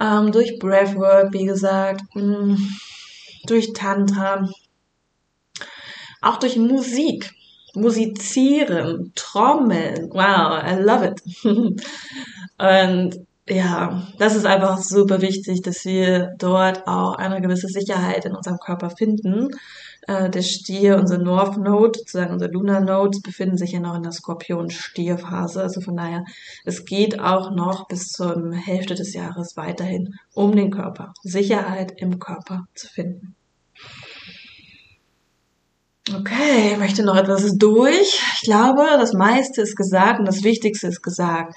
ähm, 0.01 0.31
durch 0.31 0.59
Breathwork, 0.59 1.33
wie 1.33 1.45
gesagt, 1.45 2.03
mh, 2.13 2.23
mm, 2.23 2.57
durch 3.45 3.71
Tantra, 3.73 4.49
auch 6.21 6.37
durch 6.37 6.57
Musik. 6.57 7.31
Musizieren, 7.75 9.11
Trommeln, 9.13 10.09
wow, 10.11 10.59
I 10.63 10.81
love 10.81 11.05
it. 11.05 11.21
Und 12.57 13.27
ja, 13.49 14.07
das 14.17 14.35
ist 14.35 14.45
einfach 14.45 14.77
super 14.79 15.21
wichtig, 15.21 15.61
dass 15.61 15.83
wir 15.85 16.33
dort 16.37 16.87
auch 16.87 17.15
eine 17.15 17.41
gewisse 17.41 17.67
Sicherheit 17.67 18.25
in 18.25 18.35
unserem 18.35 18.57
Körper 18.57 18.89
finden. 18.91 19.49
Äh, 20.07 20.29
der 20.29 20.41
Stier, 20.43 20.97
unser 20.97 21.17
North 21.17 21.57
Node, 21.57 21.99
sozusagen 21.99 22.33
unser 22.33 22.49
Lunar 22.49 22.81
Node, 22.81 23.19
befinden 23.23 23.57
sich 23.57 23.71
ja 23.71 23.79
noch 23.79 23.95
in 23.95 24.03
der 24.03 24.11
Skorpion-Stier-Phase. 24.11 25.61
Also 25.61 25.81
von 25.81 25.97
daher, 25.97 26.23
es 26.63 26.85
geht 26.85 27.19
auch 27.19 27.51
noch 27.51 27.87
bis 27.87 28.07
zur 28.09 28.53
Hälfte 28.53 28.95
des 28.95 29.13
Jahres 29.13 29.57
weiterhin 29.57 30.15
um 30.33 30.55
den 30.55 30.71
Körper. 30.71 31.13
Sicherheit 31.23 31.93
im 31.97 32.19
Körper 32.19 32.65
zu 32.75 32.87
finden. 32.87 33.35
Okay, 36.15 36.75
möchte 36.77 37.03
noch 37.03 37.15
etwas 37.15 37.55
durch. 37.57 38.19
Ich 38.35 38.41
glaube, 38.41 38.83
das 38.97 39.13
meiste 39.13 39.61
ist 39.61 39.75
gesagt 39.75 40.19
und 40.19 40.25
das 40.25 40.43
Wichtigste 40.43 40.87
ist 40.87 41.03
gesagt. 41.03 41.53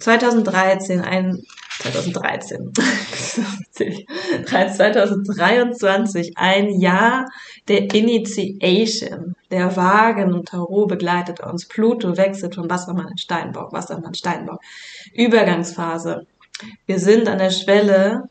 2013, 0.00 1.00
ein 1.00 1.38
2013, 1.80 2.72
2023, 4.46 6.32
ein 6.36 6.80
Jahr 6.80 7.26
der 7.68 7.94
Initiation, 7.94 9.34
der 9.50 9.76
Wagen 9.76 10.34
und 10.34 10.48
Tarot 10.48 10.88
begleitet 10.88 11.40
uns. 11.40 11.66
Pluto 11.66 12.16
wechselt 12.16 12.54
von 12.54 12.68
Wassermann 12.68 13.08
in 13.08 13.18
Steinbock, 13.18 13.72
Wassermann 13.72 14.14
Steinbock. 14.14 14.60
Übergangsphase. 15.14 16.26
Wir 16.86 16.98
sind 16.98 17.28
an 17.28 17.38
der 17.38 17.50
Schwelle 17.50 18.28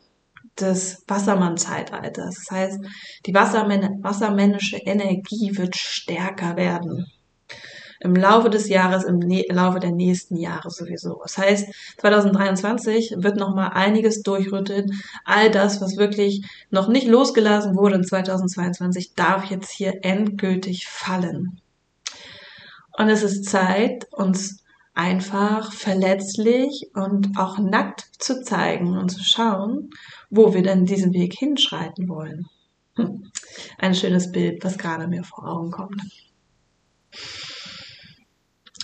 des 0.60 1.02
Wassermann-Zeitalters. 1.08 2.46
Das 2.46 2.50
heißt, 2.50 2.78
die 3.26 3.34
wassermännische 3.34 4.76
Energie 4.76 5.56
wird 5.56 5.76
stärker 5.76 6.56
werden 6.56 7.06
im 8.00 8.16
Laufe 8.16 8.48
des 8.48 8.68
Jahres, 8.68 9.04
im 9.04 9.20
Laufe 9.50 9.78
der 9.78 9.92
nächsten 9.92 10.36
Jahre 10.36 10.70
sowieso. 10.70 11.20
Das 11.22 11.36
heißt, 11.38 11.68
2023 11.98 13.16
wird 13.18 13.36
nochmal 13.36 13.70
einiges 13.74 14.22
durchrütteln. 14.22 15.00
All 15.24 15.50
das, 15.50 15.80
was 15.80 15.96
wirklich 15.98 16.44
noch 16.70 16.88
nicht 16.88 17.06
losgelassen 17.06 17.76
wurde 17.76 17.96
in 17.96 18.04
2022, 18.04 19.14
darf 19.14 19.44
jetzt 19.44 19.70
hier 19.70 19.98
endgültig 20.02 20.88
fallen. 20.88 21.60
Und 22.96 23.08
es 23.08 23.22
ist 23.22 23.44
Zeit, 23.44 24.06
uns 24.12 24.64
einfach 24.94 25.72
verletzlich 25.72 26.90
und 26.94 27.38
auch 27.38 27.58
nackt 27.58 28.08
zu 28.18 28.42
zeigen 28.42 28.96
und 28.98 29.10
zu 29.10 29.22
schauen, 29.22 29.90
wo 30.30 30.52
wir 30.54 30.62
denn 30.62 30.84
diesen 30.84 31.12
Weg 31.12 31.34
hinschreiten 31.34 32.08
wollen. 32.08 32.46
Hm. 32.96 33.30
Ein 33.78 33.94
schönes 33.94 34.32
Bild, 34.32 34.64
was 34.64 34.78
gerade 34.78 35.06
mir 35.06 35.22
vor 35.22 35.46
Augen 35.46 35.70
kommt. 35.70 36.02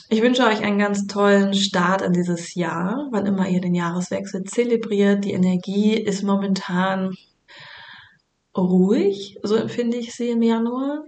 Ich 0.09 0.23
wünsche 0.23 0.45
euch 0.45 0.63
einen 0.63 0.79
ganz 0.79 1.09
tollen 1.09 1.53
Start 1.53 2.01
in 2.01 2.13
dieses 2.13 2.55
Jahr, 2.55 3.09
wann 3.11 3.27
immer 3.27 3.49
ihr 3.49 3.61
den 3.61 3.75
Jahreswechsel 3.75 4.45
zelebriert. 4.45 5.25
Die 5.25 5.33
Energie 5.33 5.95
ist 5.95 6.23
momentan 6.23 7.17
ruhig, 8.57 9.37
so 9.43 9.57
empfinde 9.57 9.97
ich 9.97 10.15
sie 10.15 10.31
im 10.31 10.43
Januar. 10.43 11.03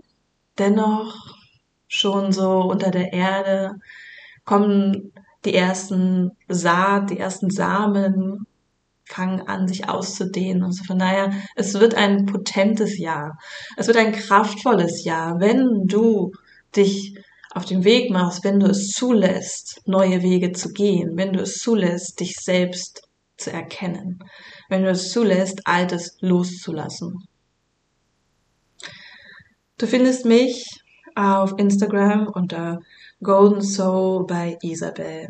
Dennoch 0.59 1.37
schon 1.87 2.33
so 2.33 2.63
unter 2.63 2.91
der 2.91 3.13
Erde 3.13 3.77
kommen 4.45 5.13
die 5.45 5.55
ersten 5.55 6.33
Saat, 6.49 7.11
die 7.11 7.21
ersten 7.21 7.51
Samen 7.51 8.47
fangen 9.05 9.47
an, 9.47 9.69
sich 9.69 9.89
auszudehnen. 9.89 10.65
Also 10.65 10.83
von 10.83 10.99
daher, 10.99 11.33
es 11.55 11.75
wird 11.75 11.95
ein 11.95 12.27
potentes 12.27 12.99
Jahr. 12.99 13.39
Es 13.77 13.87
wird 13.87 13.97
ein 13.97 14.11
kraftvolles 14.11 15.05
Jahr, 15.05 15.39
wenn 15.39 15.87
du 15.87 16.33
dich 16.75 17.15
auf 17.55 17.65
dem 17.65 17.85
Weg 17.85 18.11
machst, 18.11 18.45
wenn 18.45 18.61
du 18.61 18.67
es 18.67 18.89
zulässt, 18.89 19.81
neue 19.87 20.23
Wege 20.23 20.53
zu 20.53 20.73
gehen, 20.73 21.17
wenn 21.17 21.33
du 21.33 21.41
es 21.41 21.59
zulässt, 21.59 22.21
dich 22.21 22.37
selbst 22.37 23.09
zu 23.37 23.53
erkennen, 23.53 24.19
wenn 24.69 24.83
du 24.83 24.91
es 24.91 25.11
zulässt, 25.13 25.67
Altes 25.67 26.17
loszulassen. 26.21 27.27
Du 29.79 29.87
findest 29.87 30.25
mich 30.25 30.67
auf 31.15 31.55
Instagram 31.57 32.29
unter 32.29 32.81
Golden 33.23 33.63
Soul 33.63 34.27
bei 34.27 34.59
Isabel. 34.63 35.29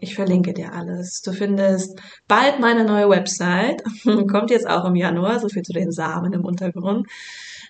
Ich 0.00 0.14
verlinke 0.14 0.52
dir 0.52 0.72
alles. 0.72 1.22
Du 1.22 1.32
findest 1.32 2.00
bald 2.26 2.58
meine 2.58 2.84
neue 2.84 3.08
Website. 3.08 3.82
Kommt 4.30 4.50
jetzt 4.50 4.68
auch 4.68 4.84
im 4.84 4.96
Januar, 4.96 5.38
so 5.38 5.48
viel 5.48 5.62
zu 5.62 5.72
den 5.72 5.92
Samen 5.92 6.32
im 6.32 6.44
Untergrund. 6.44 7.06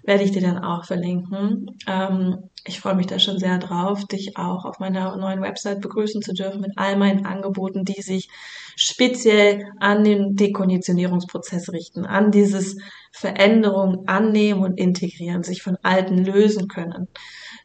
Werde 0.04 0.24
ich 0.24 0.30
dir 0.30 0.40
dann 0.40 0.58
auch 0.58 0.84
verlinken. 0.84 1.66
Ähm, 1.86 2.38
ich 2.64 2.78
freue 2.80 2.94
mich 2.94 3.06
da 3.06 3.18
schon 3.18 3.38
sehr 3.38 3.58
drauf, 3.58 4.04
dich 4.06 4.36
auch 4.36 4.64
auf 4.64 4.78
meiner 4.78 5.16
neuen 5.16 5.42
Website 5.42 5.80
begrüßen 5.80 6.22
zu 6.22 6.32
dürfen 6.32 6.60
mit 6.60 6.72
all 6.76 6.96
meinen 6.96 7.26
Angeboten, 7.26 7.84
die 7.84 8.02
sich 8.02 8.28
speziell 8.76 9.66
an 9.80 10.04
den 10.04 10.36
Dekonditionierungsprozess 10.36 11.72
richten, 11.72 12.06
an 12.06 12.30
dieses 12.30 12.76
Veränderung 13.10 14.06
annehmen 14.06 14.62
und 14.62 14.78
integrieren, 14.78 15.42
sich 15.42 15.62
von 15.62 15.76
Alten 15.82 16.18
lösen 16.18 16.68
können, 16.68 17.08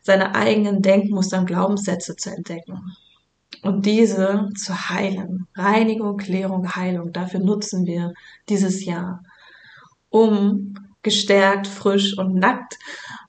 seine 0.02 0.34
eigenen 0.34 0.82
Denkmuster 0.82 1.40
und 1.40 1.46
Glaubenssätze 1.46 2.16
zu 2.16 2.32
entdecken 2.32 2.82
und 3.62 3.86
diese 3.86 4.50
zu 4.56 4.90
heilen. 4.90 5.48
Reinigung, 5.56 6.18
Klärung, 6.18 6.76
Heilung, 6.76 7.14
dafür 7.14 7.40
nutzen 7.40 7.86
wir 7.86 8.14
dieses 8.50 8.84
Jahr, 8.84 9.24
um 10.10 10.74
gestärkt, 11.04 11.68
frisch 11.68 12.18
und 12.18 12.36
nackt 12.36 12.78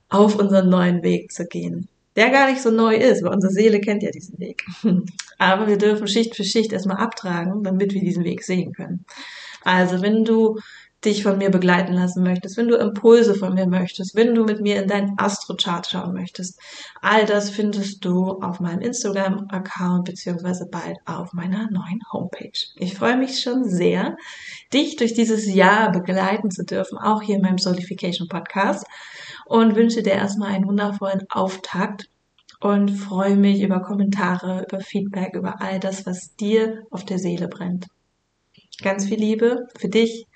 auf 0.09 0.37
unseren 0.37 0.68
neuen 0.68 1.03
Weg 1.03 1.33
zu 1.33 1.47
gehen. 1.47 1.88
Der 2.16 2.31
gar 2.31 2.51
nicht 2.51 2.62
so 2.62 2.71
neu 2.71 2.97
ist, 2.97 3.23
weil 3.23 3.33
unsere 3.33 3.53
Seele 3.53 3.81
kennt 3.81 4.03
ja 4.03 4.11
diesen 4.11 4.38
Weg. 4.38 4.64
Aber 5.38 5.68
wir 5.68 5.79
dürfen 5.79 6.09
Schicht 6.09 6.35
für 6.35 6.44
Schicht 6.44 6.73
erstmal 6.73 6.97
abtragen, 6.97 7.62
damit 7.62 7.94
wir 7.94 8.01
diesen 8.01 8.25
Weg 8.25 8.42
sehen 8.42 8.73
können. 8.73 9.05
Also 9.62 10.03
wenn 10.03 10.25
du 10.25 10.59
dich 11.05 11.23
von 11.23 11.38
mir 11.38 11.51
begleiten 11.51 11.92
lassen 11.92 12.25
möchtest, 12.25 12.57
wenn 12.57 12.66
du 12.66 12.77
Impulse 12.77 13.35
von 13.35 13.55
mir 13.55 13.68
möchtest, 13.68 14.16
wenn 14.16 14.35
du 14.35 14.44
mit 14.44 14.61
mir 14.61 14.83
in 14.83 14.88
deinen 14.88 15.16
Astrochart 15.16 15.87
schauen 15.87 16.12
möchtest, 16.12 16.59
all 17.01 17.25
das 17.25 17.51
findest 17.51 18.05
du 18.05 18.40
auf 18.40 18.59
meinem 18.59 18.81
Instagram-Account 18.81 20.07
beziehungsweise 20.07 20.66
bald 20.68 20.97
auf 21.05 21.33
meiner 21.33 21.71
neuen 21.71 22.01
Homepage. 22.12 22.59
Ich 22.77 22.94
freue 22.94 23.16
mich 23.16 23.40
schon 23.40 23.64
sehr, 23.64 24.16
dich 24.75 24.97
durch 24.97 25.14
dieses 25.14 25.47
Jahr 25.47 25.92
begleiten 25.92 26.51
zu 26.51 26.64
dürfen, 26.64 26.99
auch 26.99 27.23
hier 27.23 27.37
in 27.37 27.42
meinem 27.42 27.59
Solification 27.59 28.27
Podcast 28.27 28.85
und 29.48 29.76
wünsche 29.76 30.02
dir 30.02 30.12
erstmal 30.12 30.52
einen 30.52 30.66
wundervollen 30.66 31.24
Auftakt 31.30 32.11
und 32.61 32.90
freue 32.90 33.37
mich 33.37 33.62
über 33.62 33.80
Kommentare, 33.80 34.66
über 34.68 34.80
Feedback, 34.80 35.34
über 35.34 35.61
all 35.61 35.80
das, 35.80 36.06
was 36.06 36.34
dir 36.37 36.82
auf 36.90 37.04
der 37.04 37.18
Seele 37.18 37.48
brennt. 37.48 37.87
Ganz 38.82 39.06
viel 39.06 39.18
Liebe 39.18 39.66
für 39.76 39.88
dich 39.88 40.26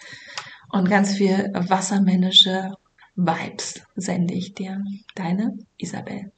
und 0.71 0.89
ganz 0.89 1.15
viel 1.15 1.53
wassermännische 1.55 2.73
Vibes 3.15 3.83
sende 3.95 4.35
ich 4.35 4.55
dir. 4.55 4.83
Deine 5.15 5.59
Isabel. 5.77 6.33